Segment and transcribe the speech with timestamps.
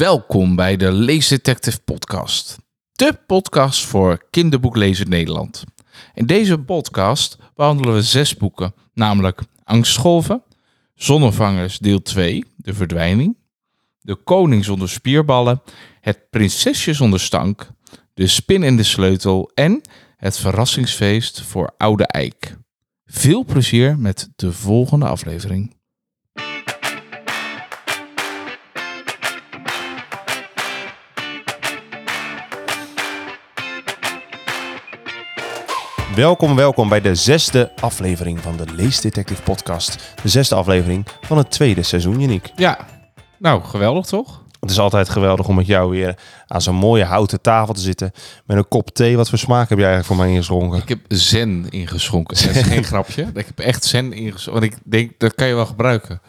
[0.00, 2.58] Welkom bij de Leesdetective Podcast.
[2.92, 5.64] De podcast voor kinderboeklezer Nederland.
[6.14, 10.42] In deze podcast behandelen we zes boeken, namelijk Angstgolven,
[10.94, 13.36] Zonnevangers deel 2, De Verdwijning,
[14.00, 15.62] De Koning zonder spierballen,
[16.00, 17.70] Het Prinsesje zonder stank,
[18.14, 19.80] De Spin en de Sleutel en
[20.16, 22.56] Het Verrassingsfeest voor Oude Eik.
[23.04, 25.78] Veel plezier met de volgende aflevering.
[36.20, 40.14] Welkom, welkom bij de zesde aflevering van de Leesdetective podcast.
[40.22, 42.52] De zesde aflevering van het tweede seizoen, Janiek.
[42.56, 42.78] Ja,
[43.38, 44.42] nou geweldig toch?
[44.60, 48.12] Het is altijd geweldig om met jou weer aan zo'n mooie houten tafel te zitten.
[48.46, 49.16] Met een kop thee.
[49.16, 50.78] Wat voor smaak heb jij eigenlijk voor mij ingeschonken?
[50.78, 52.46] Ik heb zen ingeschonken.
[52.46, 53.30] Dat is geen grapje.
[53.34, 54.60] Ik heb echt zen ingeschonken.
[54.60, 56.20] Want ik denk, dat kan je wel gebruiken.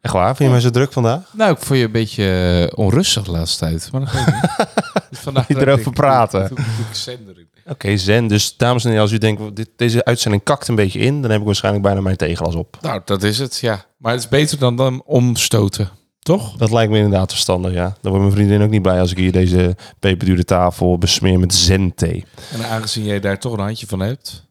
[0.00, 0.36] Echt waar?
[0.36, 1.20] Vind je mij zo druk vandaag?
[1.32, 3.88] Nou, ik vond je een beetje eh, onrustig de laatste tijd.
[3.92, 4.10] Maar dat.
[5.10, 6.48] Dus vandaag Niet erover praten.
[6.48, 7.48] doe- doe ik zen erin.
[7.70, 8.26] Oké, zen.
[8.26, 11.30] Dus dames en heren, als u denkt, dit, deze uitzending kakt een beetje in, dan
[11.30, 12.78] heb ik waarschijnlijk bijna mijn theeglas op.
[12.80, 13.84] Nou, dat is het, ja.
[13.96, 15.90] Maar het is beter dan, dan omstoten.
[16.18, 16.56] Toch?
[16.56, 17.96] Dat lijkt me inderdaad verstandig, ja.
[18.00, 21.54] Dan wordt mijn vriendin ook niet blij als ik hier deze peperdure tafel besmeer met
[21.54, 22.24] zen-thee.
[22.52, 24.48] En aangezien jij daar toch een handje van hebt.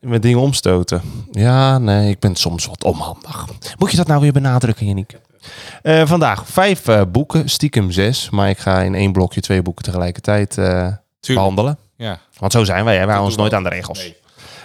[0.00, 1.02] Met dingen omstoten.
[1.30, 3.46] Ja, nee, ik ben soms wat onhandig.
[3.78, 5.18] Moet je dat nou weer benadrukken, Janiek?
[5.82, 8.30] Eh vandaag vijf eh, boeken, stiekem zes.
[8.30, 10.88] Maar ik ga in één blokje twee boeken tegelijkertijd eh,
[11.20, 11.78] behandelen.
[12.00, 12.20] Ja.
[12.38, 13.04] Want zo zijn wij, hè?
[13.04, 13.98] wij houden ons nooit aan de regels.
[13.98, 14.16] Nee.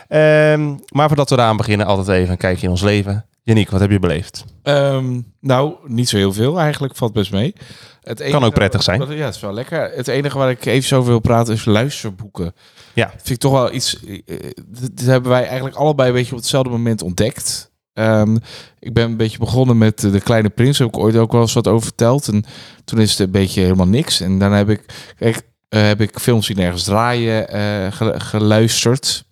[0.08, 3.26] Ehm, maar voordat we eraan beginnen, altijd even een kijkje in ons leven.
[3.44, 4.46] Janiek, wat heb je beleefd?
[4.64, 6.96] Ehm, nou, niet zo heel veel eigenlijk.
[6.96, 7.54] Valt best mee.
[8.02, 9.00] Het Kan ook prettig zijn.
[9.00, 9.92] wat- Ja, het is wel lekker.
[9.96, 12.54] Het enige waar ik even zo over wil praten is luisterboeken.
[12.94, 13.10] Ja.
[13.10, 14.04] Vind ik toch wel iets...
[14.06, 17.72] eh, eh, dit hebben wij eigenlijk allebei een beetje op hetzelfde moment ontdekt.
[17.94, 18.36] Ehm,
[18.80, 20.78] ik ben een beetje begonnen met eh, De Kleine Prins.
[20.78, 22.28] Daar heb ik ooit ook wel eens wat over verteld.
[22.28, 22.44] En
[22.86, 24.22] toen is het een beetje helemaal niks.
[24.22, 24.86] En daarna heb ik...
[25.18, 25.42] Kijk,
[25.82, 29.26] heb ik films die nergens draaien eh, gelu- geluisterd.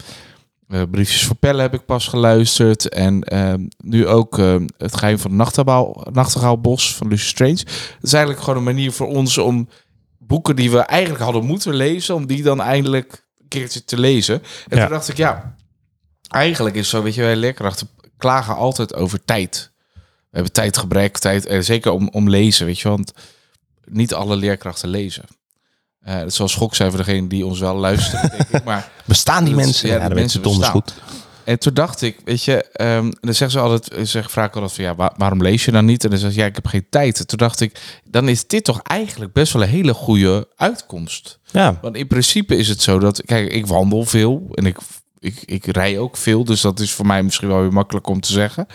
[0.68, 2.90] Eh, Briefjes voor Pellen heb ik pas geluisterd.
[2.90, 7.52] En ehm, nu ook ehm, Het Geheim van Nachtegaal, Nachtegaalbos van Lucius Strange.
[7.94, 9.70] Het is eigenlijk gewoon een manier voor ons om
[10.18, 14.42] boeken die we eigenlijk hadden moeten lezen, om die dan eindelijk een keertje te lezen.
[14.68, 14.84] En Ja.
[14.84, 15.56] toen dacht ik, ja,
[16.28, 19.72] eigenlijk is zo, weet je, wij leerkrachten klagen altijd over tijd.
[19.94, 20.00] We
[20.40, 23.14] hebben tijdgebrek, tijd, eh, zeker om, om lezen, weet je, want
[23.86, 25.24] niet alle leerkrachten lezen.
[26.04, 28.64] Eh dat zal schok zijn voor degene die ons wel luisteren, denk ik.
[28.64, 29.90] Maar Bestaan die Dat mensen?
[29.90, 30.72] ja, dat mensen bestaan.
[30.72, 30.94] goed.
[31.44, 34.74] en toen dacht ik, weet je, ehm, dan zeggen ze altijd, zeg vraag ik altijd
[34.74, 36.04] van ja, waar- waarom lees je dan niet?
[36.04, 37.20] En dan zeg je ja, ik heb geen tijd.
[37.20, 41.40] En toen dacht ik, dan is dit toch eigenlijk best wel een hele goede uitkomst.
[41.52, 44.78] Ja, Want in principe is het zo dat, kijk, ik wandel veel en ik,
[45.24, 46.44] ik, ik rij ook veel.
[46.44, 48.68] Dus dat is voor mij misschien wel weer makkelijk om te zeggen.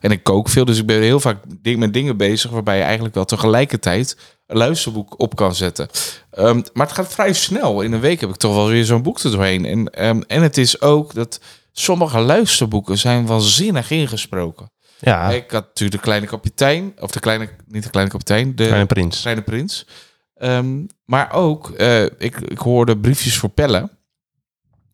[0.00, 2.82] En ik kook veel, dus ik ben heel vaak ding- met dingen bezig waarbij je
[2.82, 5.88] eigenlijk wel tegelijkertijd een luisterboek op kan zetten.
[6.30, 7.80] Ehm, maar het gaat vrij snel.
[7.82, 9.64] In een week heb ik toch wel weer zo'n boek er doorheen.
[9.64, 11.40] En, ehm, en het is ook dat
[11.72, 14.70] sommige luisterboeken zijn waanzinnig ingesproken.
[14.98, 15.30] ja.
[15.30, 18.86] Ik had natuurlijk de kleine kapitein, of de kleine, niet de kleine kapitein, de Kleine
[18.86, 19.20] prins.
[19.20, 19.86] Kleine Prins.
[20.34, 23.90] Ehm, maar ook, eh, ik, ik hoorde briefjes voor Pellen.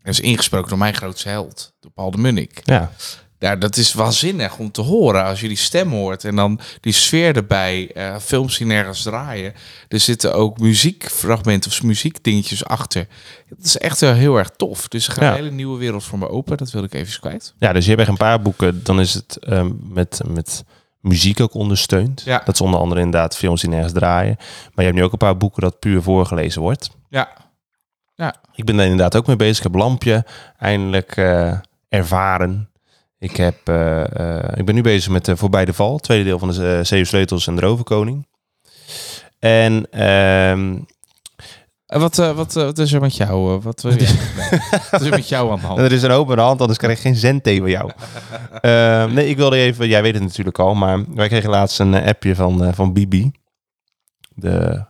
[0.02, 2.60] Dat is ingesproken door mijn grootste held, door Paul de Munnik.
[2.64, 2.90] Ja.
[3.38, 6.24] Ja, dat is waanzinnig om te horen als je die stem hoort.
[6.24, 9.54] En dan die sfeer erbij, eh, films die nergens draaien.
[9.88, 13.06] Er zitten ook muziekfragmenten of muziekdingetjes achter.
[13.48, 14.88] Het is echt wel heel erg tof.
[14.88, 15.28] Dus er gaat Ja.
[15.30, 16.56] een hele nieuwe wereld voor me open.
[16.56, 17.54] Dat wilde ik even kwijt.
[17.58, 18.84] ja, dus je hebt echt een paar boeken.
[18.84, 20.64] Dan is het ehm, met, met
[21.00, 22.22] muziek ook ondersteund.
[22.24, 22.42] Ja.
[22.44, 24.34] Dat is onder andere inderdaad films die nergens draaien.
[24.38, 26.90] Maar je hebt nu ook een paar boeken dat puur voorgelezen wordt.
[27.08, 27.28] Ja,
[28.54, 29.56] Ik ben daar inderdaad ook mee bezig.
[29.56, 30.24] Ik heb Lampje
[30.58, 31.58] eindelijk eh,
[31.88, 32.70] ervaren.
[33.18, 35.98] Ik, heb, eh, eh, ik ben nu bezig met uh, Voorbij de Val.
[35.98, 38.26] Tweede deel van de Zeven Sleutels en de Roverkoning.
[39.38, 40.78] En ehm,
[41.86, 43.60] wat, wat, wat is er met jou?
[43.60, 45.78] wat, wat is er met jou aan de hand?
[45.78, 47.90] er is een hoop aan de hand, anders krijg ik geen zendthee van jou.
[48.60, 49.88] Ehm, nee, ik wilde even...
[49.88, 53.32] Jij weet het natuurlijk al, maar wij kregen laatst een appje van, van Bibi.
[54.34, 54.84] De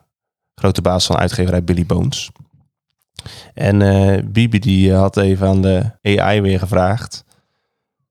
[0.55, 2.31] grote baas van uitgeverij Billy Bones.
[3.55, 7.25] En eh, Bibi die had even aan de AI weer gevraagd.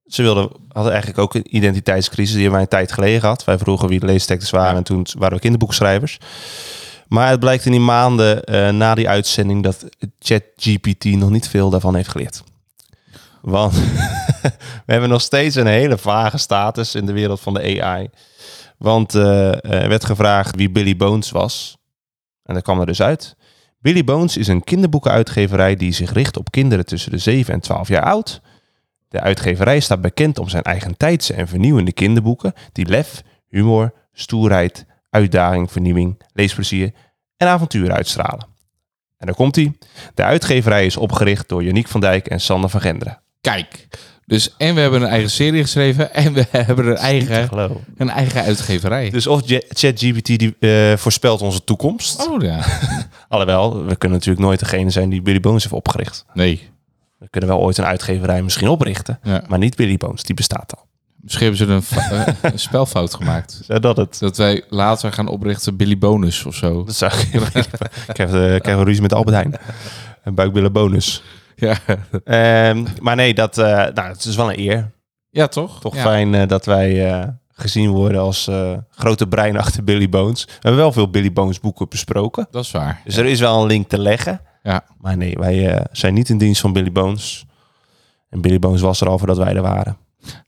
[0.06, 2.36] Ze wilde, hadden eigenlijk ook een identiteitscrisis.
[2.36, 3.44] Die wij een tijd geleden gehad.
[3.44, 6.20] Wij vroegen wie de leesteksters waren en toen waren we kinderboekschrijvers.
[7.08, 9.86] Maar het blijkt in die maanden eh, na die uitzending dat
[10.20, 12.44] ChatGPT nog niet veel daarvan heeft geleerd.
[13.42, 13.74] Want
[14.86, 18.10] we hebben nog steeds een hele vage status in de wereld van de AI.
[18.78, 21.78] Want eh, er werd gevraagd wie Billy Bones was.
[22.44, 23.36] En dat kwam er dus uit.
[23.82, 27.88] Billy Bones is een kinderboekenuitgeverij die zich richt op kinderen tussen de 7 en 12
[27.88, 28.42] jaar oud.
[29.08, 34.86] De uitgeverij staat bekend om zijn eigen tijdse en vernieuwende kinderboeken die lef, humor, stoerheid,
[35.10, 36.92] uitdaging, vernieuwing, leesplezier
[37.38, 38.48] en avontuur uitstralen.
[39.18, 39.74] En daar komt hij.
[40.14, 43.22] De uitgeverij is opgericht door Janiek van Dijk en Sander van Genderen.
[43.42, 43.88] Kijk.
[44.26, 47.50] Dus en we hebben een eigen serie geschreven en we hebben een eigen,
[47.98, 49.10] een eigen uitgeverij.
[49.10, 52.28] Dus of ChatGPT die eh, voorspelt onze toekomst.
[52.28, 52.60] Oh ja.
[53.30, 56.26] Alhoewel, we kunnen natuurlijk nooit degene zijn die Billy Bones heeft opgericht.
[56.34, 56.70] Nee.
[57.18, 59.20] We kunnen wel ooit een uitgeverij misschien oprichten.
[59.24, 59.44] Ja.
[59.48, 60.86] Maar niet Billy Bones, die bestaat al.
[61.22, 61.74] Misschien hebben ze
[62.14, 63.62] een, een spelfout gemaakt.
[63.68, 64.20] Zodat het...
[64.20, 66.84] Dat wij later gaan oprichten Billy Bonus of zo.
[66.84, 67.44] Dat zou ik...
[68.08, 69.56] ik heb, eh, ik heb een ruzie met Albert Heijn.
[70.24, 71.24] Een buikbillen bonus.
[71.56, 71.78] Ja,
[72.24, 74.92] Ehm, maar nee, dat, eh, nou, het is wel een eer.
[75.30, 75.82] ja toch?
[75.82, 76.02] Toch ja.
[76.02, 78.50] fijn eh, dat wij eh, gezien worden als
[78.90, 80.46] grote brein achter Billy Bones.
[80.46, 82.48] We hebben wel veel Billy Bones boeken besproken.
[82.52, 83.02] Dat is waar.
[83.04, 84.42] Dus er is wel een link te leggen.
[84.64, 84.84] Ja.
[84.98, 87.46] Maar nee, wij zijn niet in dienst van Billy Bones.
[88.30, 89.98] En Billy Bones was er al voordat wij er waren.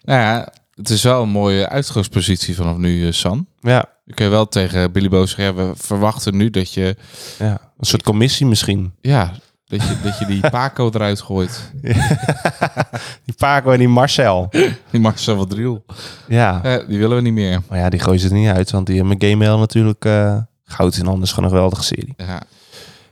[0.01, 3.47] Nou ja, het is wel een mooie uitgangspositie vanaf nu, San.
[3.59, 6.95] Ja, je wel tegen Billy Boos zeggen, we verwachten nu dat je,
[7.39, 7.51] ja.
[7.77, 8.93] een soort commissie misschien.
[9.01, 9.33] ja,
[9.77, 11.71] dat je, dat je die Paco eruit gooit.
[13.25, 14.49] Die Paco en die Marcel.
[14.91, 15.85] Die Marcel van Driel.
[16.27, 17.61] Ja, Eh, die willen we niet meer.
[17.69, 18.71] maar ja, die gooien ze er niet uit.
[18.71, 22.13] Want die hebben Game Mail natuurlijk eh, goud in anders gewoon een geweldige serie.
[22.17, 22.41] Ja.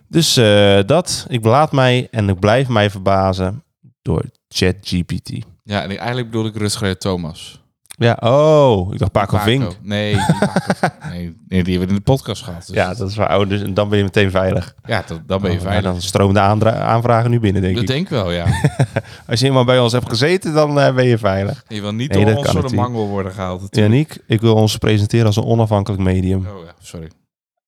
[0.07, 3.63] Dus eh, dat, ik belaat mij en ik blijf mij verbazen
[4.01, 5.29] door ChatGPT.
[5.63, 7.60] ja, en eigenlijk bedoel ik Rutger Thomas.
[8.03, 9.77] Ja, oh, ik dacht Paco, Vink.
[9.81, 12.65] Nee, die Paco, nee, nee, die hebben we in de podcast gehad.
[12.67, 13.61] Dus Ja, dat is waar ouders.
[13.61, 14.75] En dan ben je meteen veilig.
[14.85, 15.83] ja dat, dan ben je Oh, veilig.
[15.83, 17.89] maar Dan stromen de aanvragen nu binnen, denk dat ik.
[17.89, 18.45] denk ik wel, ja.
[19.27, 21.63] Als je eenmaal bij ons hebt gezeten, dan eh, ben je veilig.
[21.67, 23.67] Je wil niet Nee, door dat ons door de mangel worden gehaald.
[23.75, 26.39] Janiek, ik wil ons presenteren als een onafhankelijk medium.
[26.39, 27.09] Oh ja, sorry.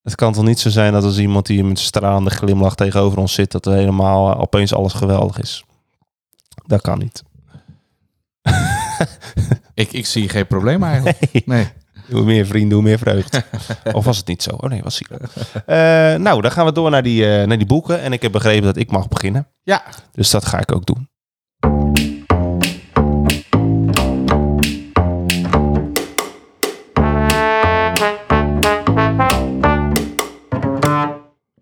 [0.04, 3.34] Het kan toch niet zo zijn dat als iemand die met stralende glimlach tegenover ons
[3.34, 5.64] zit, dat er helemaal eh, opeens alles geweldig is.
[6.66, 7.24] Dat kan niet.
[9.74, 11.46] Ik, ik zie geen probleem eigenlijk.
[11.46, 11.68] Nee.
[12.12, 13.44] Hoe meer vrienden, hoe meer vreugde.
[13.92, 14.50] of was het niet zo?
[14.50, 15.36] Oh nee, was zielig.
[15.66, 15.76] Eh,
[16.16, 18.02] nou, dan gaan we door naar die, eh, naar die boeken.
[18.02, 19.48] En ik heb begrepen dat ik mag beginnen.
[19.64, 19.84] Ja.
[20.12, 21.10] Dus dat ga ik ook doen.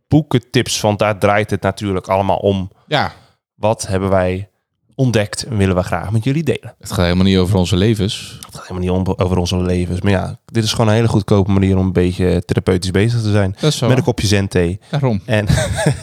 [0.08, 2.72] Boekentips, want daar draait het natuurlijk allemaal om.
[2.88, 3.12] Ja,
[3.56, 4.51] Wat hebben wij
[4.96, 6.76] ontdekt en willen we graag met jullie delen?
[6.80, 8.38] het gaat helemaal niet over onze levens.
[8.46, 10.02] Het gaat helemaal niet om, over onze levens.
[10.02, 13.32] Maar ja, dit is gewoon een hele goedkope manier om een beetje therapeutisch bezig te
[13.32, 13.56] zijn.
[13.90, 14.80] Met een kopje zendthee.
[14.90, 15.22] Daarom.
[15.26, 15.48] En,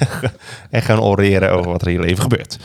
[0.71, 2.59] en gaan oreren over wat er in je leven gebeurt.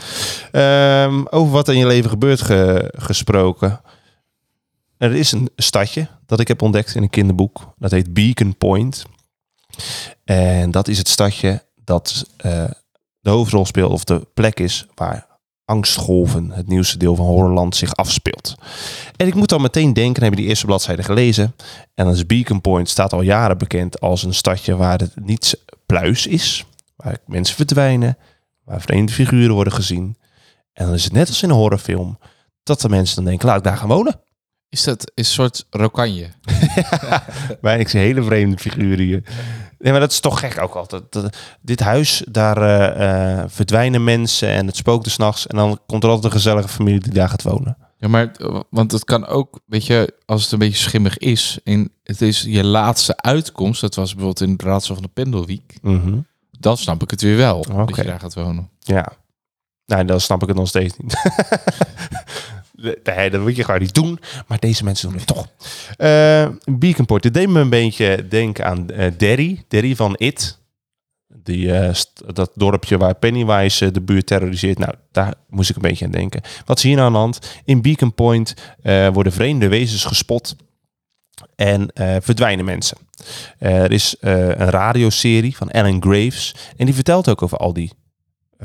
[0.52, 3.80] Ehm, over wat er in je leven gebeurt ge- gesproken.
[4.98, 7.72] Er is een stadje dat ik heb ontdekt in een kinderboek.
[7.78, 9.04] Dat heet Beacon Point.
[10.24, 12.64] En dat is het stadje dat eh,
[13.20, 13.90] de hoofdrol speelt.
[13.92, 15.26] Of de plek is waar
[15.64, 18.54] Angstgolven, het nieuwste deel van Horrorland, zich afspeelt.
[19.16, 21.54] En ik moet dan meteen denken, heb je die eerste bladzijde gelezen.
[21.94, 25.56] En dan is Beacon Point staat al jaren bekend als een stadje waar het niets
[25.86, 26.64] pluis is.
[26.96, 28.18] Waar mensen verdwijnen,
[28.64, 30.16] waar vreemde figuren worden gezien.
[30.72, 32.18] En dan is het net als in een horrorfilm,
[32.62, 34.20] dat de mensen dan denken, laat ik daar gaan wonen.
[34.68, 36.28] Is dat is een soort rokanje?
[37.78, 39.22] Ik zie hele vreemde figuren hier.
[39.84, 41.02] Nee, maar dat is toch gek ook altijd.
[41.10, 45.46] Dat- dit huis, daar eh, eh, verdwijnen mensen en het spookt er s'nachts.
[45.46, 47.76] En dan komt er altijd een gezellige familie die daar gaat wonen.
[47.98, 51.58] Ja, maar eh, want het kan ook, weet je, als het een beetje schimmig is
[51.64, 55.74] en het is je laatste uitkomst, dat was bijvoorbeeld in het raadsel van de Pendelwiek,
[55.82, 56.18] Mhm.
[56.58, 58.00] dan snap ik het weer wel dat Oké.
[58.00, 58.70] je daar gaat wonen.
[58.78, 59.12] Ja.
[59.86, 61.14] Nou, dan snap ik het nog steeds niet.
[62.74, 64.18] nee, dat moet je gewoon niet doen.
[64.46, 65.48] Maar deze mensen doen het toch.
[65.96, 67.22] Eh Beaconport.
[67.22, 69.64] Dit deed me een beetje denken aan eh Derry.
[69.68, 70.62] Derry van It.
[71.42, 71.94] Die, eh,
[72.34, 74.78] dat dorpje waar Pennywise de buurt terroriseert.
[74.78, 76.40] Nou, daar moest ik een beetje aan denken.
[76.64, 77.60] Wat is hier nou aan de hand?
[77.64, 78.54] In Beacon Point
[79.12, 80.56] worden vreemde wezens gespot.
[81.56, 81.90] En
[82.22, 82.98] verdwijnen mensen.
[83.58, 86.54] Er is een radioserie van Alan Graves.
[86.76, 87.92] En die vertelt ook over al die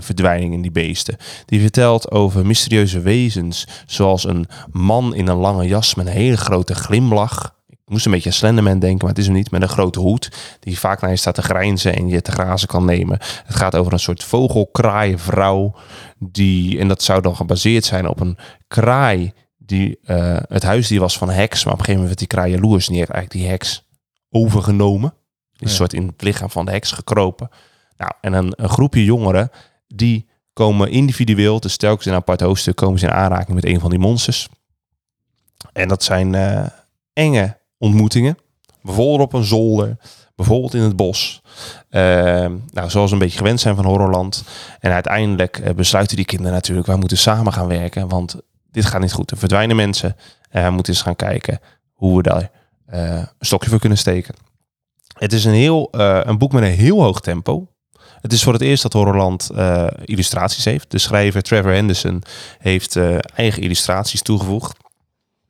[0.03, 1.17] verdwijningen in die beesten.
[1.45, 6.37] Die vertelt over mysterieuze wezens, zoals een man in een lange jas met een hele
[6.37, 7.57] grote glimlach.
[7.67, 9.51] Ik moest een beetje aan Slenderman denken, maar het is hem niet.
[9.51, 12.67] Met een grote hoed, die vaak naar je staat te grijnzen en je te grazen
[12.67, 13.17] kan nemen.
[13.45, 15.75] Het gaat over een soort vogelkraaienvrouw,
[16.17, 18.37] die, en dat zou dan gebaseerd zijn op een
[18.67, 21.63] kraai, die eh, het huisdier was van een heks.
[21.63, 23.87] Maar op een gegeven moment werd die kraai jaloers en die heeft eigenlijk die heks
[24.29, 25.13] overgenomen.
[25.51, 25.77] Die is Ja.
[25.77, 27.49] soort in het lichaam van de heks gekropen.
[27.97, 29.49] Nou, en een, een groepje jongeren
[29.95, 33.79] die komen individueel, dus telkens in een apart hoofdstuk, komen ze in aanraking met een
[33.79, 34.49] van die monsters.
[35.73, 36.65] En dat zijn eh,
[37.13, 38.37] enge ontmoetingen.
[38.81, 39.97] Bijvoorbeeld op een zolder,
[40.35, 41.41] bijvoorbeeld in het bos.
[41.89, 44.43] Ehm, nou, zoals we een beetje gewend zijn van Horrorland.
[44.79, 48.35] En uiteindelijk eh, besluiten die kinderen natuurlijk, wij moeten samen gaan werken, want
[48.71, 49.31] dit gaat niet goed.
[49.31, 50.15] Er verdwijnen mensen
[50.49, 51.59] en we moeten eens gaan kijken
[51.93, 52.51] hoe we daar
[52.85, 54.35] eh, een stokje voor kunnen steken.
[55.17, 57.67] Het is een, heel, eh, een boek met een heel hoog tempo.
[58.21, 60.91] Het is voor het eerst dat Horrorland eh, illustraties heeft.
[60.91, 62.23] De schrijver Trevor Henderson
[62.59, 64.77] heeft eh, eigen illustraties toegevoegd.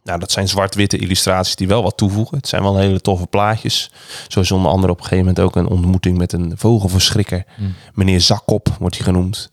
[0.04, 2.38] Nou, dat zijn zwart-witte illustraties die wel wat toevoegen.
[2.38, 3.92] Het zijn wel hele toffe plaatjes.
[4.28, 7.44] Zoals onder andere op een gegeven moment ook een ontmoeting met een vogelverschrikker.
[7.56, 7.74] Hmm.
[7.94, 9.50] Meneer Zakkop wordt hij genoemd.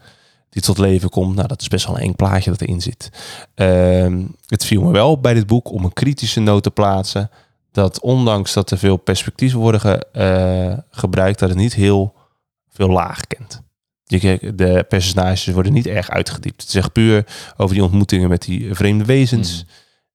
[0.50, 1.34] Die tot leven komt.
[1.34, 3.10] Nou, dat is best wel een eng plaatje dat erin zit.
[3.54, 7.30] Ehm, het viel me wel bij dit boek om een kritische noot te plaatsen.
[7.72, 12.14] Dat ondanks dat er veel perspectieven worden ge- eh, gebruikt, dat het niet heel
[12.76, 13.62] veel laag kent.
[14.56, 16.60] De personages worden niet erg uitgediept.
[16.60, 19.64] Het is echt puur over die ontmoetingen met die vreemde wezens.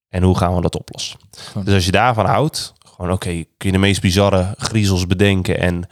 [0.10, 1.20] En hoe gaan we dat oplossen?
[1.63, 5.88] Dus als je daarvan houdt, gewoon oké, kun je de meest bizarre griezels bedenken en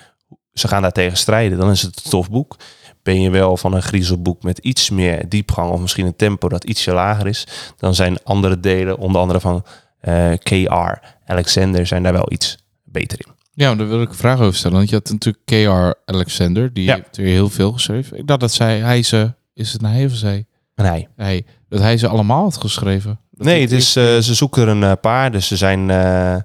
[0.54, 2.56] ze gaan daar tegen strijden, dan is het een tof boek.
[3.04, 6.64] Ben je wel van een griezelboek met iets meer diepgang of misschien een tempo dat
[6.64, 7.48] ietsje lager is,
[7.78, 9.66] dan zijn andere delen, onder andere van
[10.00, 13.39] eh, KR, Alexander, zijn daar wel iets beter in.
[13.60, 14.78] Ja, maar daar wil ik een vraag over stellen.
[14.78, 16.12] Want je had natuurlijk K.R.
[16.14, 16.96] Alexander, die Ja.
[16.96, 18.18] heeft er heel veel geschreven.
[18.18, 20.46] Ik dacht dat zij, hij ze, is het een hij of zij?
[20.76, 21.08] En hij.
[21.16, 23.20] Hij, dat hij ze allemaal had geschreven.
[23.32, 25.32] Dat Nee, het is, eh, ze zoeken er een eh, paar.
[25.32, 26.36] Dus ze zijn eh,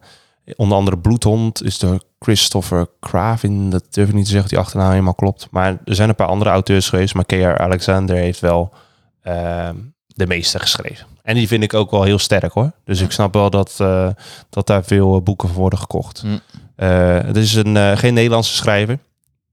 [0.57, 3.71] onder andere Bloedhond is door Christopher Cravin.
[3.71, 5.49] Dat durf ik niet te zeggen of die achternaam helemaal klopt.
[5.51, 7.15] Maar er zijn een paar andere auteurs geweest.
[7.15, 7.59] Maar K.R.
[7.59, 8.73] Alexander heeft wel
[9.21, 9.69] eh,
[10.07, 11.07] de meeste geschreven.
[11.23, 12.73] En die vind ik ook wel heel sterk hoor.
[12.85, 14.09] Dus ik snap wel dat, eh,
[14.51, 16.21] dat daar veel boeken voor worden gekocht.
[16.21, 16.39] Hm.
[16.77, 18.99] Eh, het is een, eh, geen Nederlandse schrijver.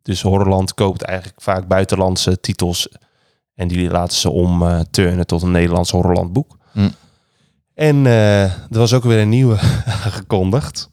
[0.02, 2.90] Dus Horrorland koopt eigenlijk vaak buitenlandse titels.
[3.56, 6.58] En die laten ze om eh, turnen tot een Nederlands Horrorland boek.
[6.72, 6.90] Hm.
[7.74, 9.60] En eh, er was ook weer een nieuwe
[10.04, 10.90] aangekondigd.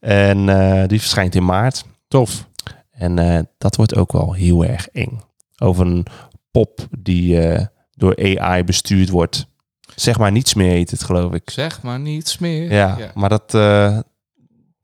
[0.00, 1.84] En eh, die verschijnt in maart.
[2.08, 2.48] Tof.
[2.90, 5.20] En eh, dat wordt ook wel heel erg eng.
[5.58, 6.06] Over een
[6.50, 9.46] pop die eh, door AI bestuurd wordt.
[9.94, 11.50] Zeg maar niets meer heet het, geloof ik.
[11.50, 12.72] Zeg maar niets meer.
[12.72, 13.98] Ja, maar dat, eh,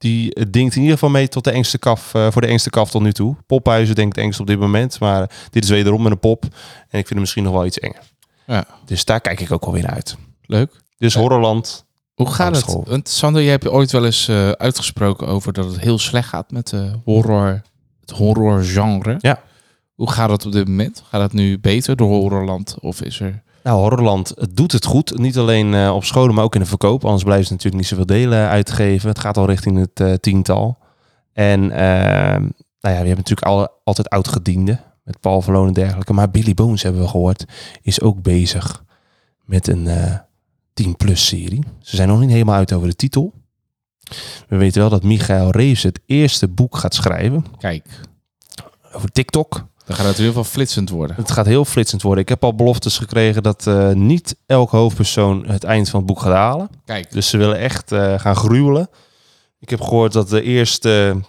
[0.06, 2.90] die dingt in ieder geval mee tot de engste kaf, eh, voor de engste kaf
[2.90, 3.36] tot nu toe.
[3.46, 6.42] Pophuizen denkt engst op dit moment, maar dit is wederom met een pop.
[6.42, 6.48] En
[6.88, 8.02] ik vind hem misschien nog wel iets enger.
[8.46, 8.66] Ja.
[8.84, 10.16] Dus daar kijk ik ook alweer naar uit.
[10.42, 10.72] Leuk.
[10.98, 11.20] Dus Ja.
[11.20, 11.84] Horrorland,
[12.14, 12.76] Hoe gaat het?
[12.84, 16.50] Want Sander, je hebt ooit wel eens eh, uitgesproken over dat het heel slecht gaat
[16.50, 17.62] met de horror,
[18.00, 19.14] het horrorgenre.
[19.18, 19.42] Ja.
[19.94, 21.02] Hoe gaat het op dit moment?
[21.08, 22.76] Gaat het nu beter door Horrorland?
[22.80, 23.42] Of is er...
[23.66, 25.18] Nou, Horrorland het doet het goed.
[25.18, 27.04] Niet alleen eh, op scholen, maar ook in de verkoop.
[27.04, 29.08] Anders blijven ze natuurlijk niet zoveel delen uitgeven.
[29.08, 30.78] Het gaat al richting het eh, tiental.
[31.32, 34.80] En ehm, nou ja, we hebben natuurlijk alle, altijd oud-gedienden.
[35.04, 36.12] Met Paul Verloon en dergelijke.
[36.12, 37.44] Maar Billy Bones, hebben we gehoord,
[37.82, 38.84] is ook bezig
[39.44, 40.18] met een eh
[40.82, 41.64] 10-plus serie.
[41.80, 43.32] Ze zijn nog niet helemaal uit over de titel.
[44.48, 47.44] We weten wel dat Michael Reeves het eerste boek gaat schrijven.
[47.58, 48.00] Kijk,
[48.92, 49.66] Over TikTok.
[49.86, 51.16] Dan gaat het ieder geval flitsend worden.
[51.16, 52.22] Het gaat heel flitsend worden.
[52.22, 56.20] Ik heb al beloftes gekregen dat eh, niet elk hoofdpersoon het eind van het boek
[56.20, 56.68] gaat halen.
[56.84, 58.88] Kijk, Dus ze willen echt eh, gaan gruwelen.
[59.58, 61.20] Ik heb gehoord dat de eerste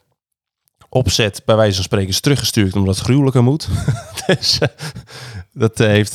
[0.89, 3.67] opzet bij wijze van spreken is teruggestuurd omdat het gruwelijker moet.
[4.27, 4.69] dus eh,
[5.53, 6.13] dat heeft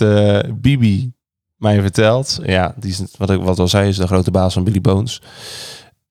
[0.60, 1.12] Bibi
[1.56, 2.38] mij verteld.
[2.42, 5.22] Ja, die is, wat ik wat al zei, is de grote baas van Billy Bones.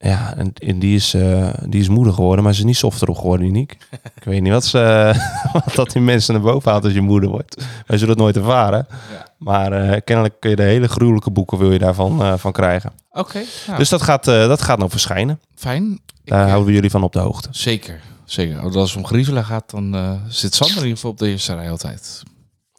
[0.01, 3.15] Ja, en, en die, is, eh, die is moeder geworden, maar ze is niet softer
[3.15, 3.77] geworden, uniek.
[4.15, 5.13] Ik weet niet wat, ze,
[5.53, 7.63] wat dat die mensen naar boven haalt als je moeder wordt.
[7.85, 8.87] Wij zullen het nooit ervaren.
[8.89, 9.25] Ja.
[9.37, 12.91] Maar eh, kennelijk kun je de hele gruwelijke boeken wil je daarvan eh, van krijgen.
[13.11, 13.41] oké.
[13.67, 15.39] nou, Dus dat gaat, dat gaat nog verschijnen.
[15.55, 15.99] fijn.
[16.23, 17.47] Daar houden we jullie van op de hoogte.
[17.51, 18.59] Zeker, zeker.
[18.59, 21.71] Als het om griezelen gaat, dan zit Sander in ieder geval op de eerste rij
[21.71, 22.23] altijd.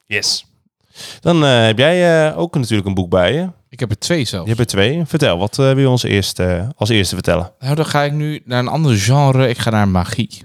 [0.07, 0.47] Yes.
[1.20, 3.49] Dan eh, heb jij eh, ook natuurlijk een boek bij je.
[3.68, 4.49] Ik heb er twee Je zelfs.
[4.49, 5.02] hebt er twee.
[5.06, 6.40] Vertel, wat eh, wil je ons eerst,
[6.76, 7.52] als eerste vertellen?
[7.58, 9.49] Nou, dan ga ik nu naar een ander genre.
[9.49, 10.42] Ik ga naar magie.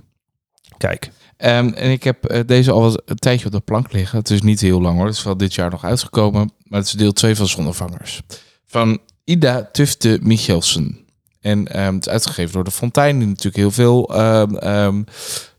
[0.77, 1.12] Kijk.
[1.38, 4.20] Ehm, en ik heb deze al een tijdje op de plank liggen.
[4.20, 5.06] Het is niet heel lang hoor.
[5.06, 6.51] Het is wel dit jaar nog uitgekomen.
[6.63, 8.22] Maar het is deel 2 van Zonnevangers.
[8.66, 11.06] Van Ida Tufte Michelsen.
[11.42, 13.20] En ehm, het is uitgegeven door de Fontein.
[13.20, 15.04] Die natuurlijk heel veel ehm,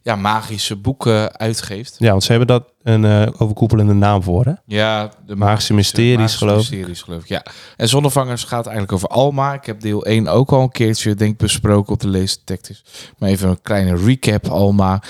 [0.08, 1.96] ja, magische boeken uitgeeft.
[1.98, 4.52] Ja, want ze hebben dat een eh, overkoepelende naam voor, hè?
[4.66, 6.70] Ja, de Magische mysteries, magische geloof ik.
[6.70, 7.28] mysteries, geloof ik.
[7.28, 7.42] Ja.
[7.76, 9.54] En Zonnevangers gaat eigenlijk over Alma.
[9.54, 12.84] Ik heb deel 1 ook al een keertje, denk besproken op de leesdetectives.
[13.18, 14.46] Maar even een kleine recap.
[14.48, 15.02] Alma,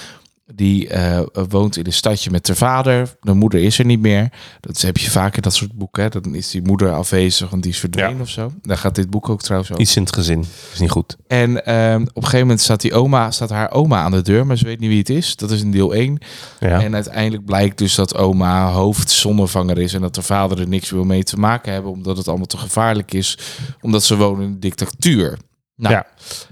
[0.55, 3.17] die eh, woont in een stadje met haar vader.
[3.21, 4.33] De moeder is er niet meer.
[4.61, 6.03] Dat heb je vaak in dat soort boeken.
[6.03, 6.09] Hè.
[6.09, 8.23] Dan is die moeder afwezig, want die is verdwenen Ja.
[8.23, 8.53] of zo.
[8.63, 9.83] Daar gaat dit boek ook trouwens over.
[9.83, 10.45] Iets in het gezin.
[10.73, 11.17] Is niet goed.
[11.27, 14.47] En ehm, op een gegeven moment staat, die oma, staat haar oma aan de deur,
[14.47, 15.37] maar ze weet niet wie het is.
[15.37, 16.19] Dat is in deel 1.
[16.61, 16.83] Ja.
[16.83, 21.05] En uiteindelijk blijkt dus dat oma hoofdzonnevanger is en dat de vader er niks wil
[21.05, 23.39] mee te maken hebben, omdat het allemaal te gevaarlijk is,
[23.81, 25.39] omdat ze wonen in een dictatuur.
[25.79, 26.07] Nou, Ja.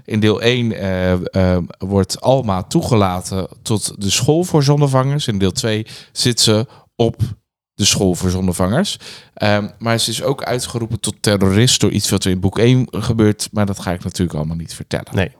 [0.05, 1.11] in deel 1 eh,
[1.55, 5.27] eh, wordt Alma toegelaten tot de school voor zonnevangers.
[5.27, 7.21] In deel 2 zit ze op
[7.73, 8.99] de school voor zonnevangers.
[9.33, 12.87] Ehm, maar ze is ook uitgeroepen tot terrorist door iets wat er in boek 1
[12.91, 13.49] gebeurt.
[13.51, 15.15] Maar dat ga ik natuurlijk allemaal niet vertellen.
[15.15, 15.31] Nee.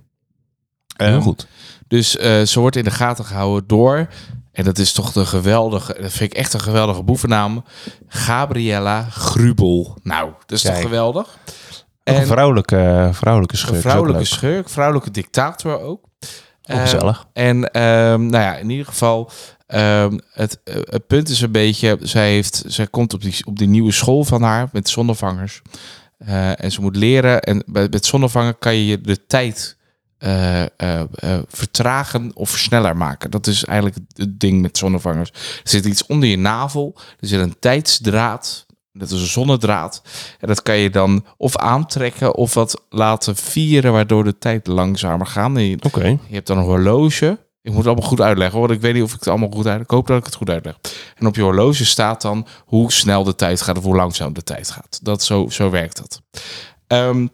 [0.97, 1.47] Heel Ehm, goed.
[1.87, 4.07] Dus eh, ze wordt in de gaten gehouden door,
[4.51, 7.63] en dat is toch de geweldige, dat vind ik echt een geweldige boevennaam,
[8.07, 9.97] Gabriella Grubel.
[10.03, 11.37] Nou, dat is toch geweldig?
[12.07, 13.81] Een En vrouwelijke, vrouwelijke een schurk.
[13.81, 16.05] vrouwelijke schurk, vrouwelijke dictator ook.
[16.63, 17.25] Eh, gezellig.
[17.33, 19.31] En ehm, nou ja, in ieder geval,
[19.67, 23.57] ehm, het, eh, het punt is een beetje, zij, heeft, zij komt op die, op
[23.57, 25.61] die nieuwe school van haar met zonnevangers.
[26.17, 27.41] Eh, en ze moet leren.
[27.41, 29.77] En bij, met zonnevangen kan je de tijd
[30.17, 33.31] eh, eh, eh, vertragen of sneller maken.
[33.31, 35.29] Dat is eigenlijk het ding met zonnevangers.
[35.29, 36.95] Er zit iets onder je navel.
[37.19, 38.65] Er zit een tijdsdraad.
[38.97, 40.01] Dat is een zonnedraad.
[40.39, 45.25] En dat kan je dan of aantrekken of wat laten vieren, waardoor de tijd langzamer
[45.25, 45.45] gaat.
[45.47, 46.07] Oké.
[46.07, 47.45] je hebt dan een horloge.
[47.61, 48.67] Ik moet het allemaal goed uitleggen, hoor.
[48.67, 49.83] want ik weet niet of ik het allemaal goed uitleg.
[49.83, 50.77] Ik hoop dat ik het goed uitleg.
[51.15, 54.43] En op je horloge staat dan hoe snel de tijd gaat of hoe langzaam de
[54.43, 54.99] tijd gaat.
[55.03, 56.21] Dat, zo, zo werkt dat.
[56.87, 57.27] Ehm,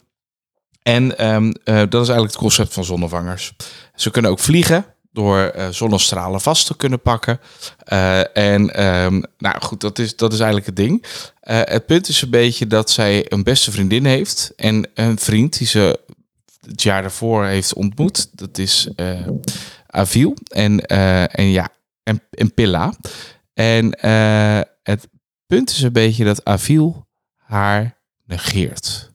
[0.81, 3.53] en ehm, eh, dat is eigenlijk het concept van zonnevangers.
[3.95, 7.39] Ze kunnen ook vliegen door eh, zonnestralen vast te kunnen pakken.
[7.77, 11.05] Eh, en ehm, nou goed, dat is, dat is eigenlijk het ding.
[11.39, 14.53] Eh, het punt is een beetje dat zij een beste vriendin heeft.
[14.55, 15.99] En een vriend die ze
[16.61, 18.29] het jaar daarvoor heeft ontmoet.
[18.31, 18.89] Dat is
[19.87, 21.69] Aviel en, en ja,
[22.03, 22.93] en, en Pilla.
[23.53, 23.97] En
[24.83, 25.07] het
[25.45, 29.12] punt is een beetje dat Aviel haar negeert.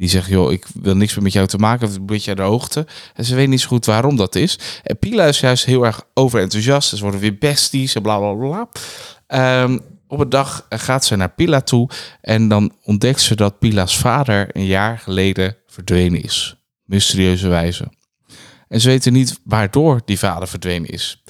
[0.00, 2.42] Die zegt, joh, ik wil niks meer met jou te maken hebben, een beetje de
[2.42, 2.86] hoogte.
[3.14, 4.58] En ze weet niet zo goed waarom dat is.
[4.82, 6.88] En Pila is juist heel erg overenthousiast.
[6.88, 8.68] Ze worden weer besties en bla bla bla.
[9.26, 11.88] Ehm, op een dag gaat ze naar Pila toe
[12.20, 16.56] en dan ontdekt ze dat Pila's vader een jaar geleden verdwenen is.
[16.84, 17.92] Mysterieuze wijze.
[18.68, 21.22] En ze weten niet waardoor die vader verdwenen is.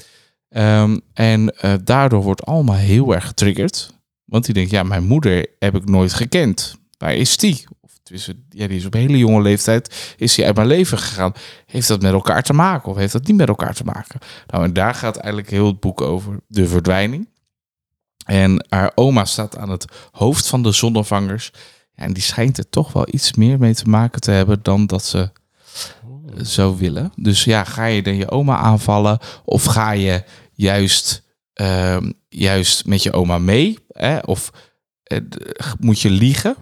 [0.49, 3.95] Ehm, en eh, daardoor wordt Alma heel erg getriggerd.
[4.25, 6.79] Want die denkt, ja, mijn moeder heb ik nooit gekend.
[6.99, 7.65] Waar is die?
[8.11, 11.33] Tenminste, ja, die is op hele jonge leeftijd is hij uit mijn leven gegaan.
[11.67, 14.21] Heeft dat met elkaar te maken of heeft dat niet met elkaar te maken?
[14.47, 17.29] Nou, en daar gaat eigenlijk heel het boek over de verdwijning.
[18.25, 21.53] En haar oma staat aan het hoofd van de zonnevangers.
[21.95, 25.05] En die schijnt er toch wel iets meer mee te maken te hebben dan dat
[25.05, 25.31] ze
[26.37, 27.13] zou willen.
[27.17, 33.03] Dus ja, ga je dan je oma aanvallen of ga je juist, ehm, juist met
[33.03, 33.79] je oma mee?
[33.89, 34.19] Hè?
[34.19, 34.51] Of
[35.03, 35.19] eh,
[35.79, 36.57] moet je liegen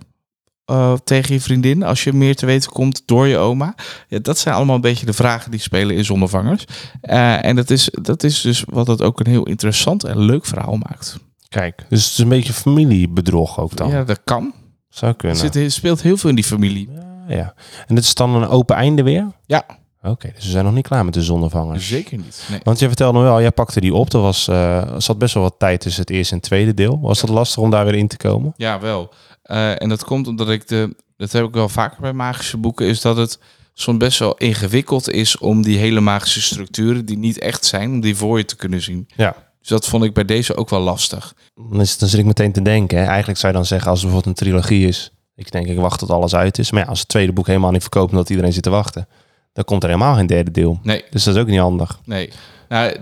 [0.69, 3.75] eh, tegen je vriendin als je meer te weten komt door je oma?
[4.09, 6.65] Ja, dat zijn allemaal een beetje de vragen die spelen in zonnevangers.
[7.01, 10.47] Eh, en dat is, dat is dus wat het ook een heel interessant en leuk
[10.47, 11.17] verhaal maakt.
[11.49, 13.91] Kijk, dus het is een beetje familiebedrog ook dan.
[13.91, 14.53] Ja, dat kan.
[14.89, 15.37] Zou Er kunnen.
[15.39, 16.89] zit, er speelt heel veel in die familie.
[17.29, 17.55] Ja, ja.
[17.87, 19.27] En dit is dan een open einde weer?
[19.47, 19.65] Ja,
[20.03, 21.89] Oké, dus we zijn nog niet klaar met de zonnevangers.
[21.89, 22.47] zeker niet.
[22.51, 22.61] Nee.
[22.63, 24.13] Want je vertelde wel, jij pakte die op.
[24.13, 27.01] Er was, er zat best wel wat tijd tussen het eerste en het tweede deel.
[27.01, 28.53] Was het lastig om daar weer in te komen?
[28.57, 29.13] Ja, wel.
[29.49, 32.87] Eh, en dat komt omdat ik de, dat heb ik wel vaker bij magische boeken,
[32.87, 33.39] is dat het
[33.75, 38.01] soms best wel ingewikkeld is om die hele magische structuren, die niet echt zijn, om
[38.01, 39.09] die voor je te kunnen zien.
[39.17, 39.35] Ja.
[39.61, 41.35] Dus dat vond ik bij deze ook wel lastig.
[41.71, 42.99] Dan, is, dan zit ik meteen te denken.
[42.99, 43.05] Hè.
[43.05, 45.11] Eigenlijk zou je dan zeggen, als het bijvoorbeeld een trilogie is.
[45.37, 46.71] Ik denk, ik wacht tot alles uit is.
[46.71, 49.09] Maar ja, als het tweede boek helemaal niet verkoopt omdat iedereen zit te wachten.
[49.53, 50.81] Dan komt er helemaal geen derde deel.
[50.83, 51.99] Nee, Dus dat is ook niet handig.
[52.05, 52.31] nee.
[52.69, 52.93] Nou,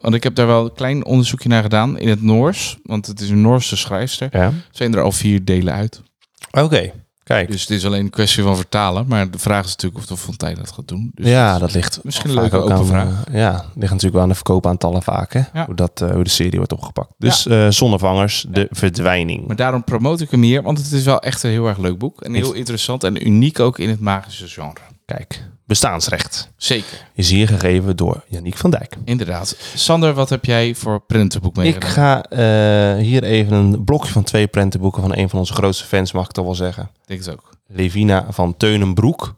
[0.00, 3.20] want ik heb daar wel een klein onderzoekje naar gedaan in het Noors, want het
[3.20, 4.28] is een Noorse schrijfster.
[4.30, 4.52] Ja.
[4.70, 6.02] Zijn er al vier delen uit.
[6.50, 6.92] Oké,
[7.24, 7.50] kijk.
[7.50, 9.06] Dus het is alleen een kwestie van vertalen.
[9.08, 11.10] Maar de vraag is natuurlijk of de Fontijn dat gaat doen.
[11.14, 13.24] Dus ja, dat ligt misschien een leuke ook open aan, vraag.
[13.24, 15.32] eh, ja, ligt natuurlijk wel aan de verkoopaantallen vaak.
[15.32, 15.40] Hè?
[15.52, 15.66] Ja.
[15.66, 17.12] Hoe, dat, eh, hoe de serie wordt opgepakt.
[17.18, 19.46] Dus eh, Zonnevangers, de verdwijning.
[19.46, 21.98] Maar daarom promote ik hem hier, want het is wel echt een heel erg leuk
[21.98, 22.22] boek.
[22.22, 24.80] En heel interessant en uniek ook in het magische genre.
[25.04, 28.96] Kijk, bestaansrecht Zeker, is hier gegeven door Yannick van Dijk.
[29.04, 29.56] inderdaad.
[29.74, 31.88] Sander, wat heb jij voor prentenboek Ik meegenomen?
[31.92, 36.12] ga eh, hier even een blokje van twee prentenboeken van een van onze grootste fans,
[36.12, 36.82] mag ik toch wel zeggen.
[36.82, 37.50] Ik denk het ook.
[37.66, 39.34] Levina van Teunenbroek.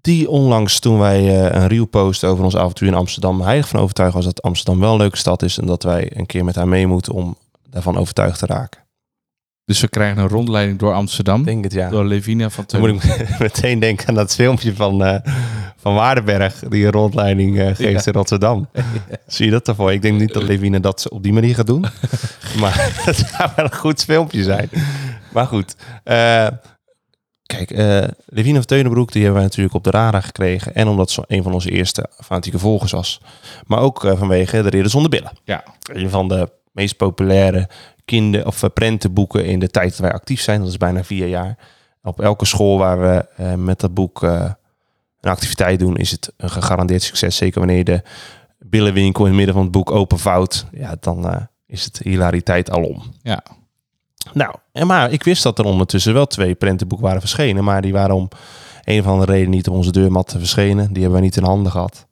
[0.00, 3.80] Die onlangs toen wij eh, een reel posten over ons avontuur in Amsterdam, heilig van
[3.80, 6.54] overtuigd was dat Amsterdam wel een leuke stad is en dat wij een keer met
[6.54, 7.36] haar mee moeten om
[7.70, 8.80] daarvan overtuigd te raken.
[9.70, 11.44] Dus we krijgen een rondleiding door Amsterdam.
[11.44, 11.88] Denk het ja.
[11.88, 12.92] Door Levina van Dan Teun.
[12.92, 15.32] moet ik meteen denken aan dat filmpje van, eh,
[15.76, 18.68] van Waardenberg, die een rondleiding eh, geeft in Rotterdam.
[19.26, 19.92] Zie je dat ervoor?
[19.92, 21.80] Ik denk niet dat Levine dat op die manier gaat doen.
[22.60, 24.70] maar het zou wel een goed filmpje zijn.
[25.32, 25.76] Maar goed.
[26.04, 26.46] eh,
[27.42, 27.70] kijk,
[28.26, 30.74] Levine van Teunenbroek, die hebben wij natuurlijk op de radar gekregen.
[30.74, 33.20] En omdat ze een van onze eerste fanatieke volgers was.
[33.66, 35.32] Maar ook vanwege de Ridder zonder billen.
[35.44, 37.68] Ja, Een van de meest populaire
[38.10, 40.60] kinder- of prentenboeken in de tijd dat wij actief zijn.
[40.60, 41.56] Dat is bijna vier jaar.
[42.02, 44.50] Op elke school waar we eh, met dat boek eh,
[45.20, 47.36] een activiteit doen, is het een gegarandeerd succes.
[47.36, 48.02] Zeker wanneer je de
[48.58, 50.66] billenwinkel in het midden van het boek openvouwt.
[50.72, 53.02] Ja, dan eh, is het hilariteit alom.
[53.22, 53.42] ja.
[54.32, 57.64] Nou, en maar ik wist dat er ondertussen wel twee prentenboeken waren verschenen.
[57.64, 58.28] Maar die waren om
[58.84, 60.86] een of andere reden niet op onze deurmat verschenen.
[60.86, 62.06] Die hebben wij niet in handen gehad.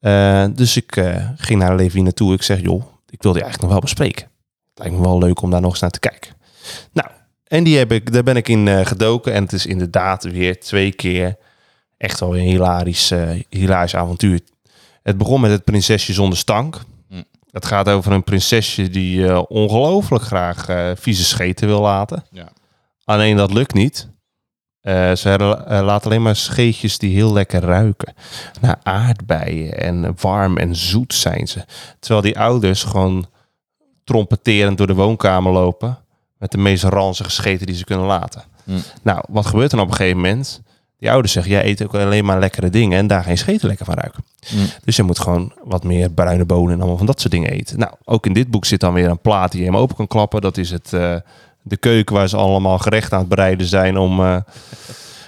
[0.00, 1.04] Eh, dus ik
[1.36, 2.32] ging naar Levi naartoe.
[2.32, 4.32] Ik zeg, joh, ik wil die eigenlijk nog wel bespreken.
[4.74, 6.32] Lijkt me wel leuk om daar nog eens naar te kijken.
[6.92, 7.08] Nou,
[7.44, 9.32] en die heb ik, daar ben ik in eh, gedoken.
[9.32, 11.36] En het is inderdaad weer twee keer
[11.96, 14.40] echt wel een hilarisch, eh, hilarisch avontuur.
[15.02, 16.80] Het begon met het prinsesje zonder stank.
[17.08, 17.22] Hm.
[17.50, 20.66] Het gaat over een prinsesje die eh, ongelooflijk graag
[20.98, 22.24] vieze scheten wil laten.
[22.30, 22.48] Ja.
[23.04, 24.12] Alleen dat lukt niet.
[25.14, 28.14] Ze laat alleen maar scheetjes die heel lekker ruiken.
[28.60, 31.64] Naar aardbeien en warm en zoet zijn ze.
[31.98, 33.26] Terwijl die ouders gewoon
[34.04, 35.98] trompeterend door de woonkamer lopen.
[36.38, 38.42] Met de meest ranzige scheten die ze kunnen laten.
[38.64, 38.72] Hm.
[39.02, 40.62] Nou, wat gebeurt er dan op een gegeven moment?
[40.98, 43.86] Die ouders zeggen, jij eet ook alleen maar lekkere dingen en daar geen scheten lekker
[43.86, 44.24] van ruiken.
[44.46, 44.56] Hm.
[44.84, 47.78] Dus je moet gewoon wat meer bruine bonen en allemaal van dat soort dingen eten.
[47.78, 50.06] Nou, ook in dit boek zit dan weer een plaat die je hem open kan
[50.06, 50.40] klappen.
[50.40, 51.16] Dat is het, eh,
[51.62, 54.36] de keuken waar ze allemaal gerecht aan het bereiden zijn om eh,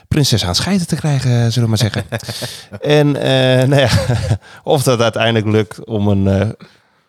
[0.09, 2.05] prinses aan scheiden te krijgen, zullen we maar zeggen.
[3.01, 3.91] en eh, nou ja,
[4.75, 6.57] of dat uiteindelijk lukt om een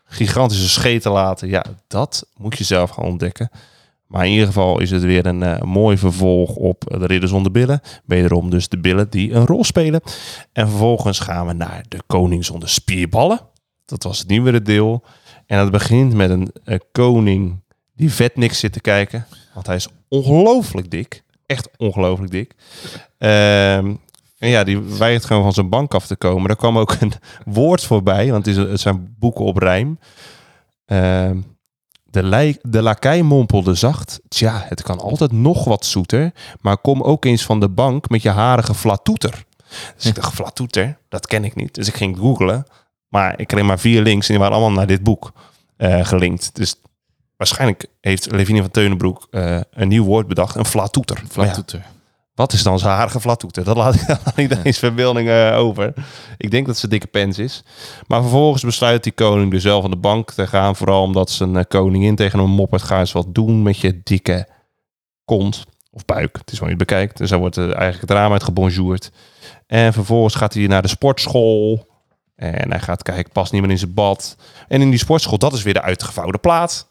[0.07, 3.49] gigantische scheet te laten, ja, dat moet je zelf gaan ontdekken.
[4.07, 7.51] Maar in ieder geval is het weer een eh, mooi vervolg op de Ridder zonder
[7.51, 7.81] billen.
[8.05, 10.01] Wederom dus de billen die een rol spelen.
[10.53, 13.39] En vervolgens gaan we naar de Koning zonder spierballen.
[13.85, 15.03] Dat was het nieuwere deel.
[15.45, 17.59] En het begint met een eh, koning
[17.95, 19.27] die vet niks zit te kijken.
[19.53, 21.23] Want hij is ongelooflijk dik.
[21.45, 22.55] Echt ongelooflijk dik.
[23.17, 23.95] Ehm,
[24.37, 26.49] en ja, die weigert gewoon van zijn bank af te komen.
[26.49, 27.13] Er kwam ook een
[27.53, 29.99] woord voorbij, want het, zijn boeken op rijm.
[30.85, 31.37] Ehm,
[32.03, 34.19] de, de lakij mompelde zacht.
[34.27, 36.31] Tja, het kan altijd nog wat zoeter.
[36.61, 39.45] Maar kom ook eens van de bank met je harige flatoeter.
[39.95, 40.97] Dus ik dacht, flatoeter?
[41.09, 41.75] Dat ken ik niet.
[41.75, 42.65] Dus ik ging googlen.
[43.07, 45.31] Maar ik kreeg maar vier links en die waren allemaal naar dit boek
[45.77, 46.55] eh, gelinkt.
[46.55, 46.75] Dus
[47.37, 50.55] waarschijnlijk heeft Levinia van Teunenbroek eh, een nieuw woord bedacht.
[50.55, 51.23] Een flatoeter.
[51.29, 51.85] Flattoeter.
[52.37, 53.63] Wat is dan zijn harige flattoeter?
[53.63, 55.93] Dat laat ik aan iedereen's verbeelding eh, over.
[56.37, 57.63] Ik denk dat ze dikke pens is.
[58.07, 60.75] Maar vervolgens besluit die koning dus zelf aan de bank te gaan.
[60.75, 62.81] Vooral omdat zijn eh, koningin tegen hem moppert.
[62.81, 64.47] Ga eens wat doen met je dikke
[65.25, 66.37] kont of buik.
[66.37, 67.17] Het is wel het bekijkt.
[67.17, 69.11] Dus dan wordt er eigenlijk het raam uit gebonjourd.
[69.67, 71.87] En vervolgens gaat hij naar de sportschool.
[72.35, 74.37] En hij gaat kijken, past niet meer in zijn bad.
[74.67, 76.87] En in die sportschool, dat is weer de uitgevouwde plaat.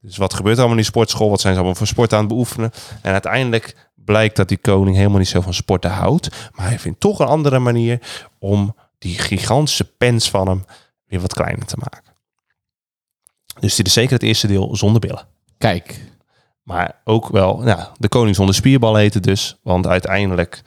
[0.00, 1.30] Dus wat gebeurt er allemaal in die sportschool?
[1.30, 2.70] Wat zijn ze allemaal voor sport aan het beoefenen?
[3.02, 6.50] En uiteindelijk blijkt dat die koning helemaal niet zo van sporten houdt.
[6.54, 10.64] Maar hij vindt toch een andere manier om die gigantische pens van hem
[11.06, 12.14] weer wat kleiner te maken.
[13.60, 15.26] Dus dit is zeker het eerste deel zonder billen.
[15.58, 16.00] Kijk.
[16.62, 19.56] Maar ook wel, ja, de koning zonder spierbal heet het dus.
[19.62, 20.62] Want uiteindelijk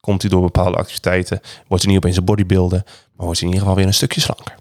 [0.00, 1.40] komt hij door bepaalde activiteiten.
[1.66, 2.82] Wordt hij niet opeens een bodybuilder.
[2.84, 4.54] Maar wordt hij in ieder geval weer een stukje slanker.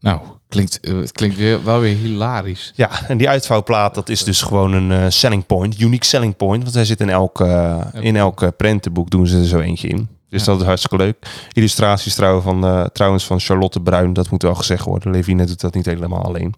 [0.00, 2.72] Nou, klinkt, eh, het klinkt weer, wel weer hilarisch.
[2.74, 5.80] Ja, en die uitvouwplaat, dat is dus gewoon een eh, selling point.
[5.80, 6.62] Unique selling point.
[6.62, 10.08] Want hij zit in elk, eh, in elk prentenboek doen ze er zo eentje in.
[10.28, 10.52] Dus Ja.
[10.52, 11.16] dat is hartstikke leuk.
[11.52, 14.12] Illustraties trouwens van, trouwens van Charlotte Bruin.
[14.12, 15.12] Dat moet wel gezegd worden.
[15.12, 16.54] Levine doet dat niet helemaal alleen.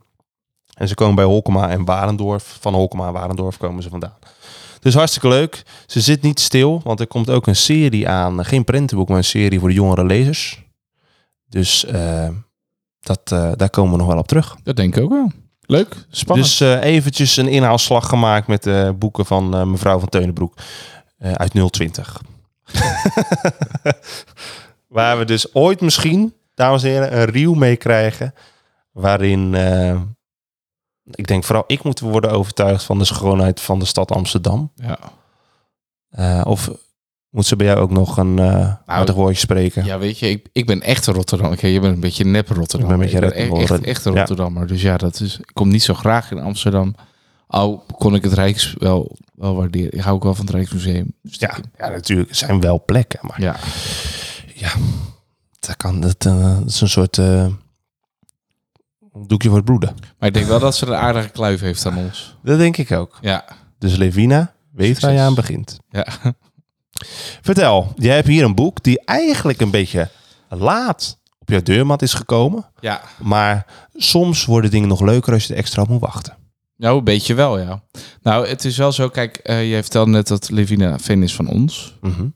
[0.75, 2.57] En ze komen bij Holkema en Warendorf.
[2.61, 4.19] Van Holkema en Warendorf komen ze vandaan.
[4.81, 5.63] Dus hartstikke leuk.
[5.87, 8.45] Ze zit niet stil, want er komt ook een serie aan.
[8.45, 10.63] Geen prentenboek, maar een serie voor de jongere lezers.
[11.49, 11.87] Dus
[13.03, 14.57] dat, eh, daar komen we nog wel op terug.
[14.63, 15.31] Dat denk ik ook wel.
[15.61, 16.49] Leuk, spannend.
[16.49, 20.55] Dus eh, eventjes een inhaalslag gemaakt met de boeken van eh, mevrouw van Teunenbroek
[21.19, 22.23] eh, uit 020.
[24.89, 28.35] Waar we dus ooit misschien, dames en heren, een reel mee krijgen.
[28.93, 30.01] Waarin, eh,
[31.05, 34.73] ik denk vooral ik moet worden overtuigd van de schoonheid van de stad Amsterdam.
[34.75, 34.99] ja.
[36.11, 36.71] Eh, of
[37.33, 39.85] moet ze bij jou ook nog een uh, aardig woordje spreken?
[39.85, 41.53] ja, weet je, ik, ik ben echt een Rotterdam.
[41.53, 42.91] Oké, je bent een beetje nep Rotterdam.
[42.91, 43.77] Ik ben een beetje echt, Rotterdam.
[43.77, 44.19] echt, echt een Ja.
[44.19, 44.67] Rotterdammer.
[44.67, 46.95] Dus ja, dat is, ik kom niet zo graag in Amsterdam.
[47.47, 49.93] Al kon ik het Rijks wel, wel waarderen.
[49.93, 51.15] Ik hou ook wel van het Rijksmuseum.
[51.23, 52.29] Dus Ja, ja, natuurlijk.
[52.29, 53.57] Er zijn wel plekken, maar ja.
[54.55, 54.71] ja,
[55.61, 56.01] dat kan.
[56.01, 57.47] Dat, eh, dat is een soort eh,
[59.27, 59.95] doekje voor het broeden.
[60.19, 62.37] Maar ik denk wel dat ze een aardige kluif heeft aan ons.
[62.43, 63.19] Dat denk ik ook.
[63.21, 63.45] Ja.
[63.79, 65.79] Dus Levina, weet waar je aan begint.
[65.91, 66.07] Ja.
[67.43, 70.09] Vertel, jij hebt hier een boek die eigenlijk een beetje
[70.49, 72.71] laat op jouw deurmat is gekomen.
[72.81, 73.01] Ja.
[73.23, 76.37] Maar soms worden dingen nog leuker als je er extra op moet wachten.
[76.77, 77.83] Nou, een beetje wel, ja.
[78.23, 81.49] Nou, het is wel zo, kijk, eh je vertelde net dat Levina fan is van
[81.49, 81.97] ons.
[82.01, 82.27] Mhm.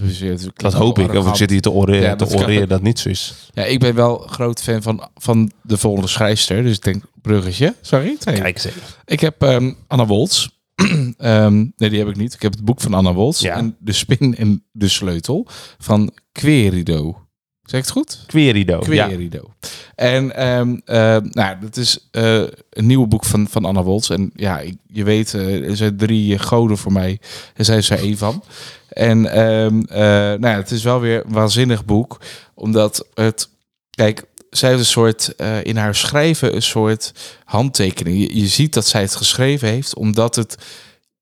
[0.00, 0.22] Dus
[0.54, 1.14] Dat hoop ik.
[1.14, 2.42] Of ik zit hier te oreren, Ja, te dat kan.
[2.42, 3.34] oreren dat niet zo is.
[3.54, 6.62] Ja, ik ben wel groot fan van, van de volgende schrijfster.
[6.62, 7.74] Dus ik denk, bruggetje.
[7.80, 8.16] Sorry.
[8.18, 8.40] twee.
[8.40, 8.82] Kijk eens even.
[9.04, 10.48] Ik heb ehm, Anna Woltz.
[11.18, 12.34] Ehm, nee, die heb ik niet.
[12.34, 13.40] Ik heb het boek van Anna Woltz.
[13.40, 13.56] Ja.
[13.56, 15.46] En De Spin en de Sleutel
[15.78, 17.16] van Querido.
[17.62, 18.24] Zeg ik het goed?
[18.26, 18.80] Querido.
[18.88, 19.06] Ja.
[19.06, 19.50] Querido.
[19.94, 24.10] En ehm eh, nou, dat is eh, een nieuwe boek van, van Anna Woltz.
[24.10, 27.18] En ja, ik- je weet, eh, er zijn drie goden voor mij.
[27.54, 28.42] En zij is er één van.
[28.88, 29.98] En ehm, eh,
[30.38, 32.20] nou ja, het is wel weer een waanzinnig boek.
[32.54, 33.50] Omdat het...
[33.90, 34.24] Kijk,
[34.56, 35.36] zij heeft een soort...
[35.36, 37.12] eh, in haar schrijven een soort
[37.44, 38.18] handtekening.
[38.18, 39.94] Je, je ziet dat zij het geschreven heeft.
[39.94, 40.56] Omdat het...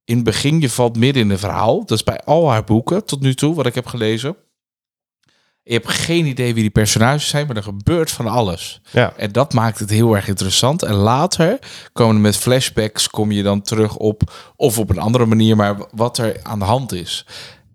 [0.05, 1.79] In het begin, je valt midden in een verhaal.
[1.79, 4.37] Dat is bij al haar boeken tot nu toe, wat ik heb gelezen.
[5.63, 8.81] Je hebt geen idee wie die personages zijn, maar er gebeurt van alles.
[8.91, 9.13] Ja.
[9.17, 10.83] En dat maakt het heel erg interessant.
[10.83, 11.59] En later
[11.93, 15.77] komen er met flashbacks, kom je dan terug op, of op een andere manier, maar
[15.91, 17.27] wat er aan de hand is.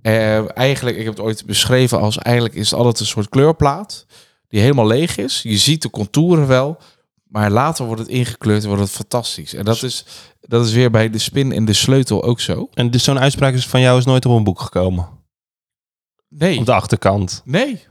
[0.01, 4.05] Eh, eigenlijk, ik heb het ooit beschreven als, eigenlijk is het altijd een soort kleurplaat,
[4.55, 5.41] die helemaal leeg is.
[5.43, 6.77] Je ziet de contouren wel,
[7.27, 9.53] maar later wordt het ingekleurd en wordt het fantastisch.
[9.53, 10.05] En dat is,
[10.41, 12.69] dat is weer bij de spin en de sleutel ook zo.
[12.73, 15.07] En dus zo'n uitspraak is van jou is nooit op een boek gekomen.
[16.29, 17.41] Nee, Op de achterkant.
[17.45, 17.83] nee.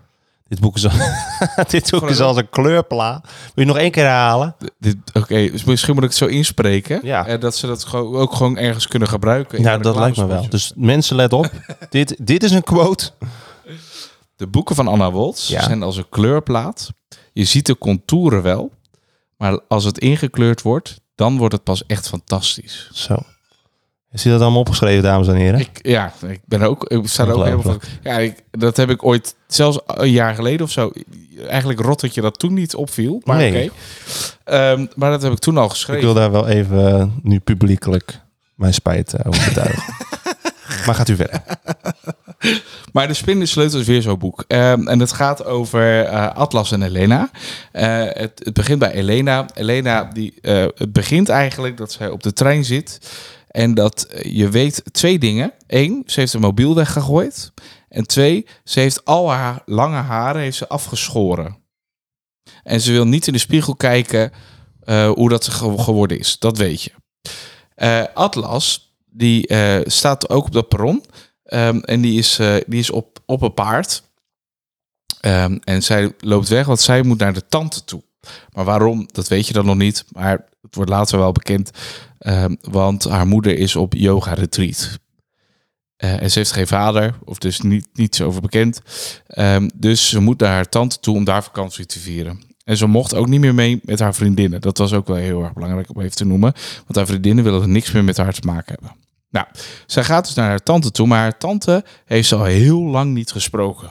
[0.49, 0.91] Dit boek is, al-
[1.69, 3.21] dit boek is als een kleurpla.
[3.55, 4.57] Wil je nog één keer herhalen?
[4.79, 7.01] Dit- Oké, dus misschien moet ik het zo inspreken.
[7.03, 7.27] Ja.
[7.27, 9.63] En dat ze dat gewoon, ook gewoon ergens kunnen gebruiken.
[9.63, 10.49] Ja, dat lijkt me wel.
[10.49, 11.51] Dus mensen, let op.
[11.91, 13.11] dit, dit is een quote.
[14.37, 15.63] De boeken van Anna Woltz Ja.
[15.63, 16.93] zijn als een kleurplaat.
[17.33, 18.73] Je ziet de contouren wel.
[19.37, 22.91] Maar als het ingekleurd wordt, dan wordt het pas echt fantastisch.
[22.93, 23.17] Zo.
[24.11, 25.61] Is dat allemaal opgeschreven, dames en heren?
[25.61, 26.85] Ik, ja, ik ben ook.
[26.85, 27.81] Ik sta er ook helemaal van.
[28.03, 30.91] Ja, ik, dat heb ik ooit, zelfs een jaar geleden of zo.
[31.47, 33.21] Eigenlijk rot dat je dat toen niet opviel.
[33.25, 33.65] Maar Nee.
[33.65, 33.73] oké.
[34.45, 36.05] Ehm, maar dat heb ik toen al Ik geschreven.
[36.05, 38.21] wil daar wel even eh, nu publiekelijk
[38.55, 39.83] mijn spijt eh, over betuigen.
[40.87, 41.43] maar gaat u verder.
[42.93, 44.45] Maar de Spin de Sleutel is weer zo'n boek.
[44.47, 47.31] Ehm, en het gaat over eh, Atlas en Elena.
[47.73, 49.47] Eh, het, het begint bij Elena.
[49.55, 52.99] Elena, die, eh, het begint eigenlijk dat zij op de trein zit.
[53.49, 55.53] En dat je weet twee dingen.
[55.67, 57.53] Eén, ze heeft een mobiel weggegooid.
[57.89, 61.57] En twee, ze heeft al haar lange haren heeft ze afgeschoren.
[62.63, 64.33] En ze wil niet in de spiegel kijken
[65.15, 66.39] hoe dat ge- geworden is.
[66.39, 66.91] Dat weet je.
[68.15, 69.55] Atlas, die
[69.85, 71.05] staat ook op dat perron.
[71.45, 74.03] Ehm, en die is, eh, die is op, op een paard.
[75.21, 78.03] Ehm, en zij loopt weg, want zij moet naar de tante toe.
[78.53, 80.05] Maar waarom, dat weet je dan nog niet.
[80.13, 81.71] Maar het wordt later wel bekend.
[82.19, 84.99] Ehm, want haar moeder is op yoga-retreat.
[85.97, 88.81] Eh, en ze heeft geen vader, of dus niet, niets over bekend.
[89.75, 92.41] Dus ze moet naar haar tante toe om daar vakantie te vieren.
[92.65, 94.61] En ze mocht ook niet meer mee met haar vriendinnen.
[94.61, 96.53] Dat was ook wel heel erg belangrijk om even te noemen.
[96.77, 99.04] Want haar vriendinnen willen er niks meer met haar te maken hebben.
[99.35, 99.47] Nou,
[99.87, 103.15] zij gaat dus naar haar tante toe, maar haar tante heeft ze al heel lang
[103.15, 103.89] niet gesproken.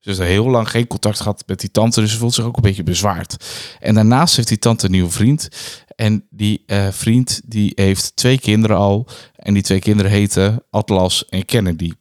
[0.00, 2.44] Ze heeft al heel lang geen contact gehad met die tante, dus ze voelt zich
[2.44, 3.36] ook een beetje bezwaard.
[3.80, 5.48] En daarnaast heeft die tante een nieuwe vriend.
[5.96, 9.06] En die eh, vriend die heeft twee kinderen al.
[9.36, 11.92] En die twee kinderen heten Atlas en Kennedy.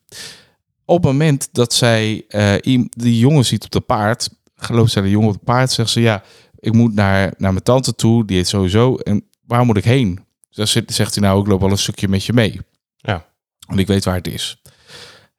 [0.85, 5.09] Op het moment dat zij eh, die jongen ziet op de paard, gelooft zij de
[5.09, 6.23] jongen op de paard, zegt ze ja,
[6.59, 8.95] ik moet naar, naar mijn tante toe, die heet sowieso.
[8.95, 10.19] En waar moet ik heen?
[10.49, 12.59] Dus zegt hij nou, ik loop al een stukje met je mee.
[13.03, 13.25] Ja.
[13.67, 14.61] Want ik weet waar het is.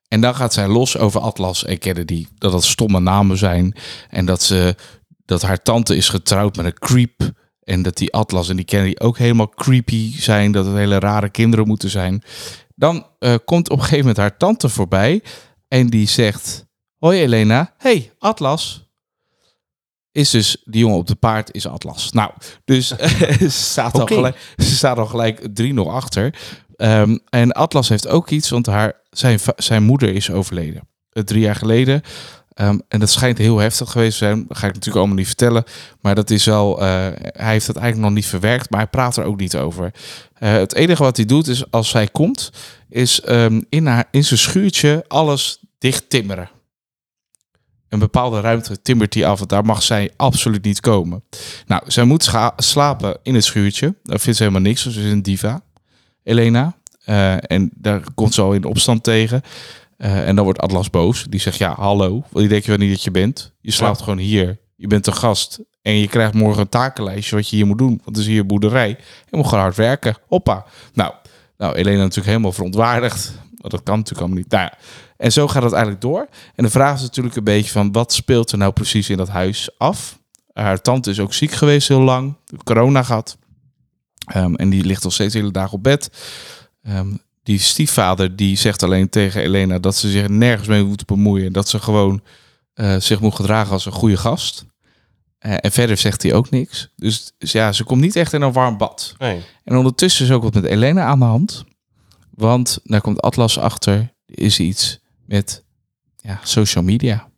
[0.08, 2.26] En dan gaat zij los over Atlas en Kennedy.
[2.38, 3.76] Dat dat stomme namen zijn.
[4.10, 4.76] En dat, ze,
[5.24, 7.32] dat haar tante is getrouwd met een creep.
[7.60, 10.52] En dat die Atlas en die Kennedy ook helemaal creepy zijn.
[10.52, 12.22] Dat het hele rare kinderen moeten zijn.
[12.74, 15.22] Dan eh, komt op een gegeven moment haar tante voorbij.
[15.68, 16.66] En die zegt...
[16.98, 17.74] Hoi Elena.
[17.78, 18.84] Hey Atlas.
[20.12, 22.12] Is dus die jongen op de paard is Atlas.
[22.12, 22.32] Nou,
[22.64, 22.88] dus
[23.38, 26.34] ze, staat al gelijk, ze staat al gelijk 3-0 achter.
[26.76, 30.88] Ehm, en Atlas heeft ook iets, want haar, zijn, zijn moeder is overleden.
[31.10, 32.02] Eh, drie jaar geleden.
[32.54, 34.44] Ehm, en dat schijnt heel heftig geweest te zijn.
[34.48, 35.64] Dat ga ik natuurlijk allemaal niet vertellen.
[36.00, 36.80] Maar dat is wel.
[36.80, 36.86] eh,
[37.20, 39.94] hij heeft het eigenlijk nog niet verwerkt, maar hij praat er ook niet over.
[40.34, 42.50] Eh, het enige wat hij doet is als zij komt,
[42.88, 46.50] is ehm, in, haar, in zijn schuurtje alles dicht timmeren.
[47.88, 51.24] Een bepaalde ruimte timmert hij af, want daar mag zij absoluut niet komen.
[51.66, 53.94] Nou, zij moet slapen in het schuurtje.
[54.02, 55.62] Daar vindt ze helemaal niks, ze is een diva.
[56.24, 56.76] Elena.
[57.04, 59.42] Eh, en daar komt ze al in opstand tegen.
[59.96, 61.24] Eh, en dan wordt Atlas boos.
[61.28, 62.24] Die zegt, ja, hallo.
[62.32, 63.52] Die denk je wel niet dat je bent.
[63.60, 64.58] Je slaapt gewoon hier.
[64.76, 65.60] Je bent een gast.
[65.82, 67.88] En je krijgt morgen een takenlijstje wat je hier moet doen.
[67.88, 68.88] Want het is hier een boerderij.
[69.30, 70.16] Je moet gewoon hard werken.
[70.28, 70.64] Hoppa.
[70.92, 71.12] Nou,
[71.56, 73.32] nou Elena natuurlijk helemaal verontwaardigd.
[73.56, 74.50] Want dat kan natuurlijk allemaal niet.
[74.50, 74.72] Nou ja.
[75.16, 76.28] En zo gaat het eigenlijk door.
[76.54, 77.92] En de vraag is natuurlijk een beetje van...
[77.92, 80.18] wat speelt er nou precies in dat huis af?
[80.52, 82.34] Haar tante is ook ziek geweest heel lang.
[82.64, 83.36] Corona gehad.
[84.24, 86.10] Ehm, en die ligt nog steeds de hele dag op bed.
[86.82, 91.52] Ehm, die stiefvader die zegt alleen tegen Elena dat ze zich nergens mee moet bemoeien.
[91.52, 92.22] Dat ze gewoon
[92.74, 94.64] eh, zich moet gedragen als een goede gast.
[95.38, 96.92] Eh, en verder zegt hij ook niks.
[96.96, 99.14] Dus, dus ja, ze komt niet echt in een warm bad.
[99.18, 99.42] Nee.
[99.64, 101.64] En ondertussen is ook wat met Elena aan de hand.
[102.30, 103.94] Want daar komt Atlas achter.
[103.94, 105.64] Er is iets met
[106.16, 107.28] ja, social media.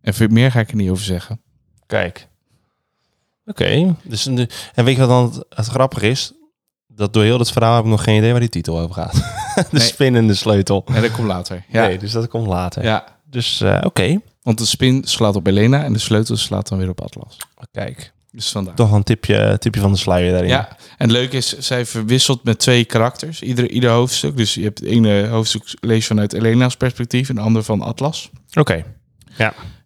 [0.00, 1.40] En veel meer ga ik er niet over zeggen.
[1.86, 2.28] Kijk.
[3.46, 3.96] Oké.
[4.02, 6.32] Dus, de- en weet je wat dan het, het grappige is?
[6.86, 9.12] Dat door heel het verhaal heb ik nog geen idee waar die titel over gaat.
[9.54, 9.82] de Nee.
[9.82, 10.84] spinnende sleutel.
[10.94, 11.64] En dat komt later.
[11.68, 12.82] Ja, Nee, dus dat komt later.
[12.84, 13.14] ja.
[13.30, 14.20] Dus eh, oké.
[14.42, 17.36] want de spin slaat op Elena en de sleutel slaat dan weer op Atlas.
[17.72, 18.12] Kijk.
[18.30, 18.74] Dus vandaar.
[18.74, 20.50] Toch een tipje, tipje van de sluier daarin.
[20.50, 24.36] Ja, en het leuke is, zij verwisselt met twee karakters, ieder, ieder hoofdstuk.
[24.36, 28.30] Dus je hebt het ene hoofdstuk lees vanuit Elena's perspectief en de andere van Atlas.
[28.58, 28.84] Oké.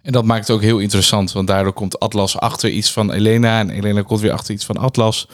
[0.02, 3.58] En dat maakt het ook heel interessant, want daardoor komt Atlas achter iets van Elena
[3.58, 5.28] en Elena komt weer achter iets van Atlas.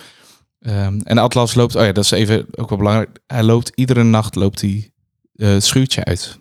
[0.61, 3.19] Ehm, en Atlas loopt, oh ja, dat is even ook wel belangrijk.
[3.27, 4.91] Hij loopt iedere nacht loopt hij
[5.35, 6.39] eh, het schuurtje uit.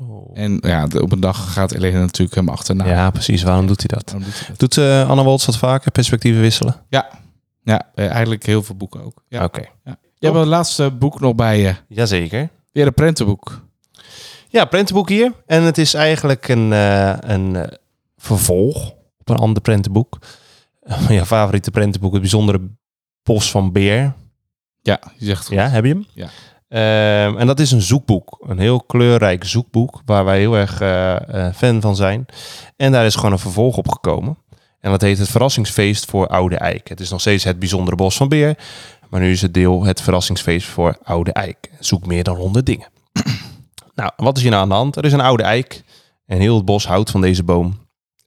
[0.00, 0.30] Oh.
[0.34, 2.86] En ja, op een dag gaat Elena natuurlijk hem achterna.
[2.86, 3.42] Ja, precies.
[3.42, 4.10] Waarom doet hij dat?
[4.10, 4.58] Doet hij dat?
[4.58, 5.90] Doet eh Anne Woltz dat vaker?
[5.90, 6.76] Perspectieven wisselen?
[6.88, 7.08] Ja,
[7.62, 9.24] ja eh, eigenlijk heel veel boeken ook.
[9.28, 9.44] Ja.
[9.44, 9.62] Oké.
[9.84, 9.98] Ja.
[10.18, 11.74] Je hebt het laatste boek nog bij je.
[11.88, 12.48] Jazeker.
[12.72, 13.68] Weer een prentenboek.
[14.52, 15.32] Ja, prentenboek hier.
[15.46, 17.76] En het is eigenlijk een, eh, een eh,
[18.16, 20.18] vervolg op een ander prentenboek.
[21.08, 22.60] Mijn favoriete prentenboek, het bijzondere
[23.22, 24.14] Bos van Beer.
[24.82, 25.56] Ja, je zegt goed.
[25.56, 26.06] Ja, heb je hem?
[26.14, 26.28] Ja.
[26.68, 28.44] Ehm, en dat is een zoekboek.
[28.48, 32.26] Een heel kleurrijk zoekboek waar wij heel erg eh, fan van zijn.
[32.76, 34.38] En daar is gewoon een vervolg op gekomen.
[34.80, 36.88] En dat heet het Verrassingsfeest voor Oude Eik.
[36.88, 38.58] Het is nog steeds het bijzondere Bos van Beer.
[39.08, 41.70] Maar nu is het deel het Verrassingsfeest voor Oude Eik.
[41.78, 42.88] Zoek meer dan 100 dingen.
[43.94, 44.96] Nou, wat is hier nou aan de hand?
[44.96, 45.82] Er is een oude eik.
[46.26, 47.78] En heel het bos houdt van deze boom.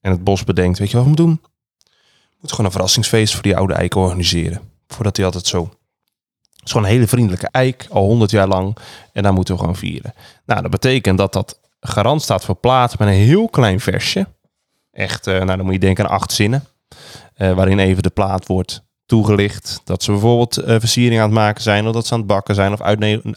[0.01, 1.39] En het bos bedenkt, weet je wat we moeten doen?
[1.43, 4.61] We moeten gewoon een verrassingsfeest voor die oude eik organiseren.
[4.87, 5.61] Voordat hij altijd zo...
[5.63, 8.77] Het is gewoon een hele vriendelijke eik, al 100 jaar lang.
[9.13, 10.13] En daar moeten we gewoon vieren.
[10.45, 14.27] Nou, dat betekent dat dat garant staat voor plaat met een heel klein versje.
[14.91, 16.65] Echt, eh, nou dan moet je denken aan acht zinnen.
[17.33, 19.81] eh, waarin even de plaat wordt toegelicht.
[19.83, 21.87] Dat ze bijvoorbeeld eh, versiering aan het maken zijn.
[21.87, 22.73] Of dat ze aan het bakken zijn.
[22.73, 22.81] Of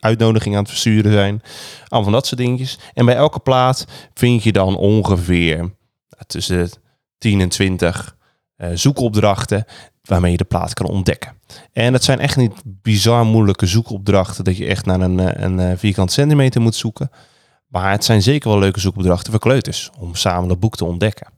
[0.00, 1.42] uitnodiging aan het versturen zijn.
[1.78, 2.78] Allemaal van dat soort dingetjes.
[2.94, 6.70] En bij elke plaat vind je dan ongeveer nou, tussen
[7.18, 8.16] 10 en 20
[8.56, 9.64] eh, zoekopdrachten.
[10.02, 11.32] Waarmee je de plaat kan ontdekken.
[11.72, 14.44] En het zijn echt niet bizar moeilijke zoekopdrachten.
[14.44, 17.10] Dat je echt naar een, eh, een vierkant centimeter moet zoeken.
[17.66, 19.90] Maar het zijn zeker wel leuke zoekopdrachten voor kleuters.
[19.98, 21.35] Om samen dat boek te ontdekken.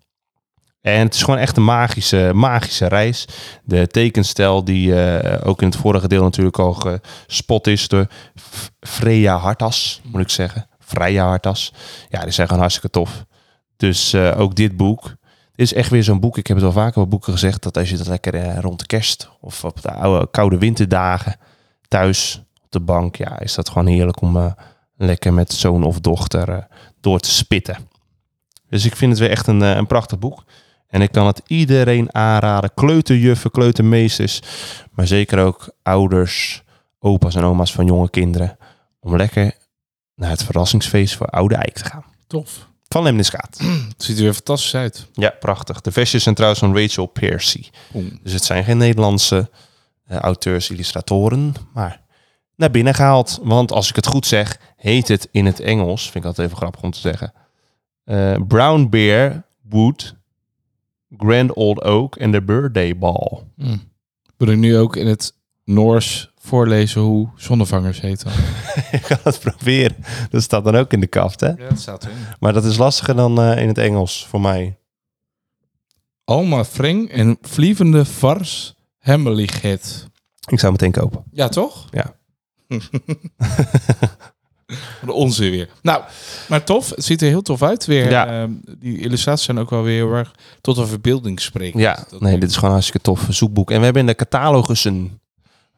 [0.81, 3.25] En het is gewoon echt een magische, magische reis.
[3.65, 6.73] De tekenstijl die eh, ook in het vorige deel natuurlijk al
[7.27, 8.07] gespot is door
[8.81, 10.67] Freya Hartas, moet ik zeggen.
[10.79, 11.73] Freya Hartas.
[12.09, 13.25] Ja, die zijn gewoon hartstikke tof.
[13.77, 15.17] Dus eh, ook dit boek.
[15.55, 16.39] Is echt weer zo'n boek.
[16.39, 17.63] Ik heb het al vaker bij boeken gezegd.
[17.63, 21.37] Dat als je dat lekker eh, rond de kerst of op de oude, koude winterdagen
[21.89, 23.17] thuis op de bank.
[23.17, 24.55] Ja, is dat gewoon heerlijk om
[24.97, 26.67] lekker met zoon of dochter
[27.01, 27.89] door te spitten.
[28.69, 30.45] Dus ik vind het weer echt een, een prachtig boek.
[30.89, 32.71] En ik kan het iedereen aanraden.
[32.75, 34.41] Kleuterjuffen, kleutermeesters.
[34.93, 36.63] Maar zeker ook ouders,
[36.99, 38.57] opa's en oma's van jonge kinderen.
[39.01, 39.53] Om lekker
[40.15, 42.05] naar het verrassingsfeest voor Oude Eik te gaan.
[42.27, 42.67] Tof.
[42.89, 43.59] Van Lemniskaat.
[43.89, 45.07] Het ziet er weer fantastisch uit.
[45.13, 45.81] Ja, prachtig.
[45.81, 47.65] De versjes zijn trouwens van Rachel Piercy.
[47.93, 48.19] Boom.
[48.23, 49.51] Dus het zijn geen Nederlandse
[50.05, 51.55] eh, auteurs, illustratoren.
[51.75, 52.01] Maar
[52.57, 53.39] naar binnen gehaald.
[53.43, 56.03] Want als ik het goed zeg, heet het in het Engels.
[56.03, 57.33] Vind ik altijd even grappig om te zeggen.
[58.05, 60.15] eh, Brown Bear, Wood,
[61.17, 63.43] Grand Old Oak en The Birthday Ball.
[63.57, 63.81] Mm.
[64.37, 68.31] Wil ik nu ook in het Noors voorlezen hoe zonnevangers heten?
[68.91, 69.97] ik ga het proberen.
[70.31, 71.49] Dat staat dan ook in de kaft, hè?
[71.49, 72.17] Ja, dat staat erin.
[72.41, 74.79] Maar dat is lastiger dan eh, in het Engels voor mij.
[76.25, 80.07] Alma Fring en vlievende vars hemmeligheid.
[80.47, 81.25] Ik zou meteen kopen.
[81.31, 81.89] Ja, toch?
[81.91, 82.17] Ja.
[85.07, 85.69] De onzin weer.
[85.83, 86.03] Nou,
[86.49, 86.91] maar tof.
[86.91, 88.11] Het ziet er heel tof uit weer.
[88.11, 88.27] Ja.
[88.27, 91.81] Ehm, die illustraties zijn ook wel weer heel erg tot een verbeelding spreken.
[91.81, 93.71] Ja, Dat- nee, dit is gewoon een hartstikke tof zoekboek.
[93.71, 95.21] En we hebben in de catalogussen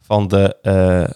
[0.00, 1.11] van de eh,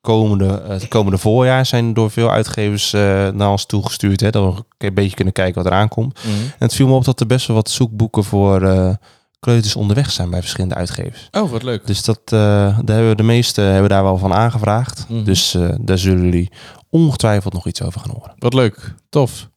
[0.00, 4.20] komende, het komende voorjaar zijn door veel uitgevers eh, naar ons toegestuurd.
[4.20, 6.18] Hè, dat we een beetje kunnen kijken wat eraan komt.
[6.24, 6.34] Mhm.
[6.42, 8.94] En het viel me op dat er best wel wat zoekboeken voor eh,
[9.40, 11.28] kleuters onderweg zijn bij verschillende uitgevers.
[11.30, 11.86] Oh, wat leuk.
[11.86, 15.06] Dus dat, eh, daar hebben we de meeste hebben daar wel van aangevraagd.
[15.08, 15.24] Mhm.
[15.24, 16.50] Dus eh, daar zullen jullie
[16.92, 18.32] ongetwijfeld nog iets over gaan horen.
[18.38, 18.94] Wat leuk.
[19.08, 19.48] Tof.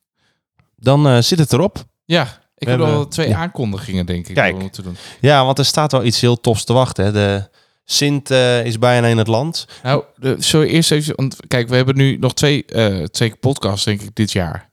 [0.76, 1.86] Dan eh, zit het erop.
[2.06, 2.24] Ja,
[2.58, 3.38] ik We heb al twee ja.
[3.38, 4.60] aankondigingen, denk ik, Kijk.
[4.60, 4.98] moeten doen.
[5.22, 7.06] Ja, want er staat wel iets heel tofs te wachten.
[7.06, 7.12] Hè.
[7.12, 7.50] De
[7.86, 9.68] Sint eh, is bijna in het land.
[9.84, 13.86] Nou, de, zo eerst even, want kijk, we hebben nu nog twee, eh, twee podcasts,
[13.86, 14.72] denk ik, dit jaar.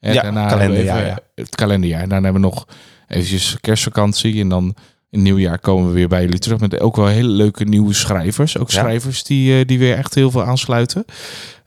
[0.00, 2.02] En Ja, daarna kalenderjaar, even- Het kalenderjaar.
[2.02, 2.66] En daarna hebben we nog
[3.08, 4.40] eventjes kerstvakantie.
[4.40, 4.74] En dan
[5.10, 8.58] in nieuwjaar komen we weer bij jullie terug met ook wel hele leuke nieuwe schrijvers.
[8.58, 8.80] Ook Ja.
[8.80, 11.04] schrijvers die, die weer echt heel veel aansluiten.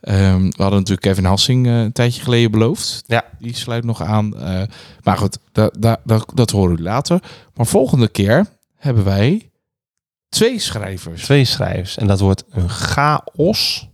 [0.02, 3.04] Ehm, we hadden natuurlijk Kevin Hassing eh, een tijdje geleden beloofd.
[3.08, 3.24] Ja.
[3.40, 4.38] Die sluit nog aan.
[4.38, 4.62] Eh,
[5.04, 7.20] maar goed, da, da, da- dat horen we later.
[7.54, 8.46] Maar volgende keer
[8.76, 9.50] hebben wij
[10.30, 11.24] twee schrijvers.
[11.24, 11.98] Twee schrijvers.
[11.98, 13.88] En dat wordt een chaos.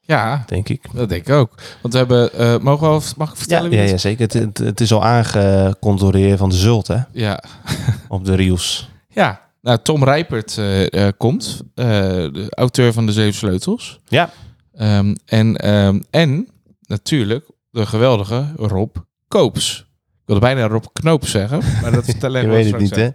[0.00, 0.84] Ja, denk ik.
[0.92, 1.54] Dat denk ik ook.
[1.82, 3.70] Want we hebben, uh, mogen we, mag ik vertellen?
[3.70, 4.22] Ja, ja, ja zeker.
[4.22, 6.98] Het, het, het, is al aangecontroleerd van de Zult, hè?
[7.12, 7.42] Ja.
[8.08, 8.90] Op de reels.
[9.08, 10.60] Ja, nou, Tom Rijpert
[11.16, 14.00] komt, de auteur van de Zeven Sleutels.
[14.08, 14.30] Ja.
[14.82, 16.48] Um, en, um, en
[16.86, 18.96] natuurlijk de geweldige Rob
[19.28, 19.78] Koops.
[20.10, 23.08] Ik wilde bijna Rob Knoop zeggen, maar dat vertellen Je weet het niet, hè?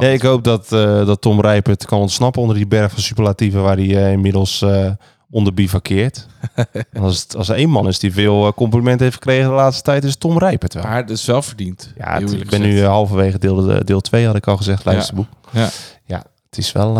[0.00, 3.62] Ja, ik hoop dat, uh, dat Tom Rijpert kan ontsnappen onder die berg van superlatieven
[3.62, 4.90] waar hij uh, inmiddels uh,
[5.30, 6.26] onder bivakkeert.
[7.00, 10.04] als, het, als er één man is die veel complimenten heeft gekregen de laatste tijd,
[10.04, 10.82] is Tom Rijpert wel.
[10.82, 11.92] Maar het is wel verdiend.
[11.96, 15.28] Ja, het, ik ben nu halverwege deel, deel 2, had ik al gezegd, luisterboek.
[15.50, 15.60] Ja.
[15.60, 15.70] ja.
[16.04, 16.96] ja het is wel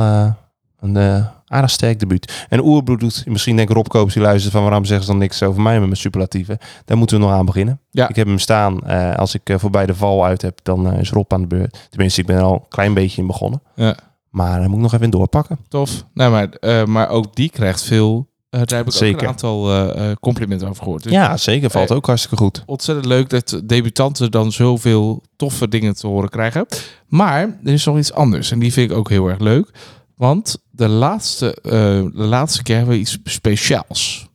[0.85, 2.47] een aardig sterk debuut.
[2.49, 5.43] En Oerbloed doet, misschien denk Rob Koops die luistert van waarom zeggen ze dan niks
[5.43, 6.59] over mij met mijn superlatieven.
[6.85, 7.81] Daar moeten we nog aan beginnen.
[7.91, 8.09] Ja.
[8.09, 8.81] Ik heb hem staan.
[8.87, 11.47] Uh, als ik uh, voorbij de val uit heb, dan uh, is Rob aan de
[11.47, 11.87] beurt.
[11.91, 13.63] Tenminste, ik ben er al een klein beetje in begonnen.
[13.75, 13.97] Ja.
[14.31, 15.59] Maar dan moet ik nog even in doorpakken.
[15.69, 16.05] Tof.
[16.15, 18.29] Nou, maar, maar ook die krijgt veel...
[18.51, 19.15] daar heb ik zeker.
[19.15, 21.03] ook een aantal complimenten over gehoord.
[21.03, 21.71] Dus, ja, zeker.
[21.71, 22.63] Valt ook hartstikke goed.
[22.67, 26.67] Ontzettend leuk dat debutanten dan zoveel toffe dingen te horen krijgen.
[27.07, 28.51] Maar er is nog iets anders.
[28.51, 29.71] En die vind ik ook heel erg leuk.
[30.17, 34.29] Want de laatste, uh, de laatste keer hebben we iets speciaals.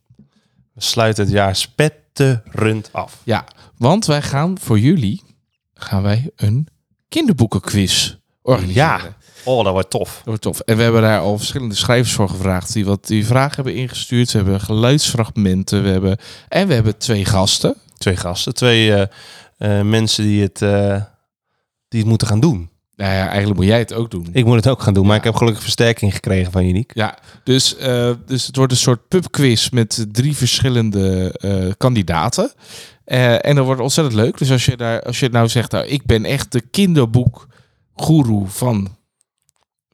[0.72, 3.20] We sluiten het jaar spetterend af.
[3.24, 3.44] Ja,
[3.76, 5.22] want wij gaan voor jullie
[5.74, 6.66] gaan wij een
[7.08, 8.98] kinderboekenquiz organiseren.
[8.98, 9.16] Ja.
[9.44, 10.14] Oh, dat wordt tof.
[10.14, 10.60] Dat wordt tof.
[10.60, 14.28] En we hebben daar al verschillende schrijvers voor gevraagd die wat die vragen hebben ingestuurd.
[14.28, 15.82] Ze hebben geluidsfragmenten.
[15.82, 16.18] We hebben
[16.48, 17.76] en we hebben twee gasten.
[17.98, 19.02] Twee gasten, twee uh,
[19.58, 20.58] uh, mensen die het,
[21.88, 22.70] die het moeten gaan doen.
[23.00, 24.28] Nou ja, eigenlijk moet jij het ook doen.
[24.32, 26.90] Ik moet het ook gaan doen, maar ik heb gelukkig versterking gekregen van Uniek.
[26.94, 32.52] Ja, dus, uh, dus het wordt een soort pubquiz met drie verschillende uh, kandidaten.
[33.06, 34.38] Uh, en dat wordt ontzettend leuk.
[34.38, 38.96] Dus als je, daar, als je nou zegt, nou, ik ben echt de kinderboekgoeroe van,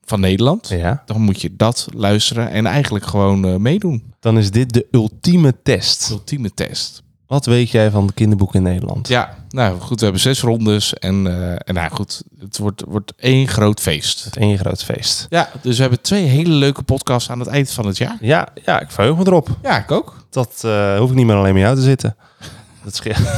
[0.05, 0.69] van Nederland.
[0.69, 1.03] Ja.
[1.07, 4.15] Dan moet je dat luisteren en eigenlijk gewoon meedoen.
[4.21, 6.11] Dan is dit de ultieme test.
[6.11, 7.03] Ultieme test.
[7.27, 9.09] Wat weet jij van de kinderboeken in Nederland?
[9.09, 13.12] Ja, nou goed, we hebben zes rondes en, uh, en nou goed, het wordt, wordt
[13.16, 14.24] één groot feest.
[14.24, 15.27] Het één groot feest.
[15.29, 18.16] Ja, dus we hebben twee hele leuke podcasts aan het eind van het jaar.
[18.20, 19.49] Ja, ja ik verheug me erop.
[19.62, 20.27] Ja, ik ook.
[20.31, 22.16] Dat uh, hoef ik niet meer alleen met jou te zitten.
[22.85, 23.18] Dat scheelt.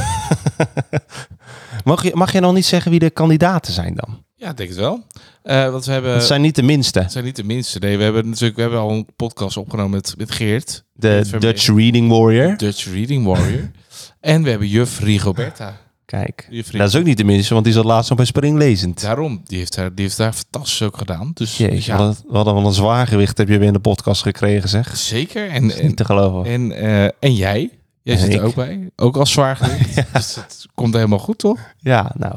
[1.83, 4.23] mag, je, mag je nog niet zeggen wie de kandidaten zijn dan?
[4.39, 5.03] Ja, ik denk het wel.
[5.43, 6.13] Uh, want we hebben.
[6.13, 6.99] Het zijn niet de minste.
[6.99, 7.79] Het zijn niet de minste.
[7.79, 10.83] Nee, we hebben natuurlijk we hebben al een podcast opgenomen met, met Geert.
[10.93, 12.57] De Dutch Reading Warrior.
[12.57, 13.71] Dutch Reading Warrior.
[14.19, 15.77] en we hebben juf Rigoberta.
[16.05, 19.01] Kijk, dat is ook niet de minste, want die zat laatst nog bij Springlezend.
[19.01, 21.31] Daarom, die heeft daar, die heeft daar fantastisch ook gedaan.
[21.33, 21.97] Dus Jeetje, ja.
[21.97, 24.97] wat, wat wel een zwaar gewicht heb je weer in de podcast gekregen, zeg.
[24.97, 25.49] Zeker.
[25.49, 26.51] En, en niet te geloven.
[26.51, 27.79] En, uh, en jij?
[28.01, 28.89] Jij En zit er ook bij.
[28.95, 29.95] Ook als zwaar gewicht.
[29.95, 30.05] Ja.
[30.13, 31.59] Dus het komt helemaal goed, toch?
[31.77, 32.35] Ja, nou,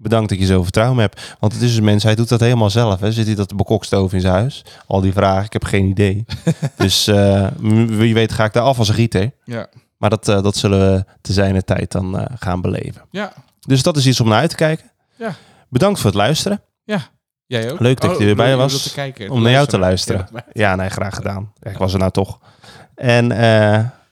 [0.00, 1.36] bedankt dat je zo vertrouwen hebt.
[1.38, 3.00] Want het is een mens, hij doet dat helemaal zelf.
[3.00, 3.12] Hè.
[3.12, 4.64] Zit hij dat bekokstoof in zijn huis?
[4.86, 6.24] Al die vragen, ik heb geen idee.
[6.76, 7.46] dus eh,
[7.86, 9.30] wie weet ga ik daar af als een gieter.
[9.44, 9.68] Ja.
[9.96, 13.02] Maar dat, eh, dat zullen we te zijner tijd dan eh, gaan beleven.
[13.10, 13.32] Ja.
[13.60, 14.90] Dus dat is iets om naar uit te kijken.
[15.16, 15.34] Ja.
[15.68, 16.62] Bedankt voor het luisteren.
[17.46, 17.80] Jij ook?
[17.80, 18.92] Leuk dat je er weer bij je was.
[18.92, 19.30] kijken.
[19.30, 20.28] Om naar jou te luisteren.
[20.32, 21.52] Ja, Ja, nee, graag gedaan.
[21.60, 22.38] Ja, ik was er nou toch.
[22.94, 23.28] En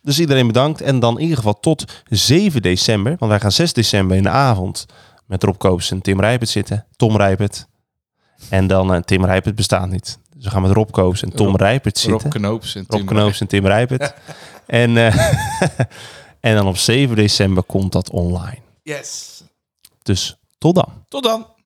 [0.02, 0.80] dus iedereen bedankt.
[0.80, 3.16] En dan in ieder geval tot 7 december.
[3.18, 4.86] Want wij gaan 6 december in de avond
[5.26, 6.86] met Rob Koops en Tim Rijpert zitten.
[6.96, 7.66] Tom Rijpert.
[8.48, 10.18] En dan eh, Tim Rijpert bestaat niet.
[10.34, 12.22] Dus we gaan met Rob Koops en Tom Rob- Rijpert zitten.
[12.22, 14.14] Rob Knoops en Rob Tim Knoops en Tim Rijpert.
[14.66, 15.30] en, eh,
[16.40, 18.58] en dan op 7 december komt dat online.
[18.82, 19.42] Yes.
[20.02, 21.04] Dus tot dan.
[21.08, 21.46] Tot dan.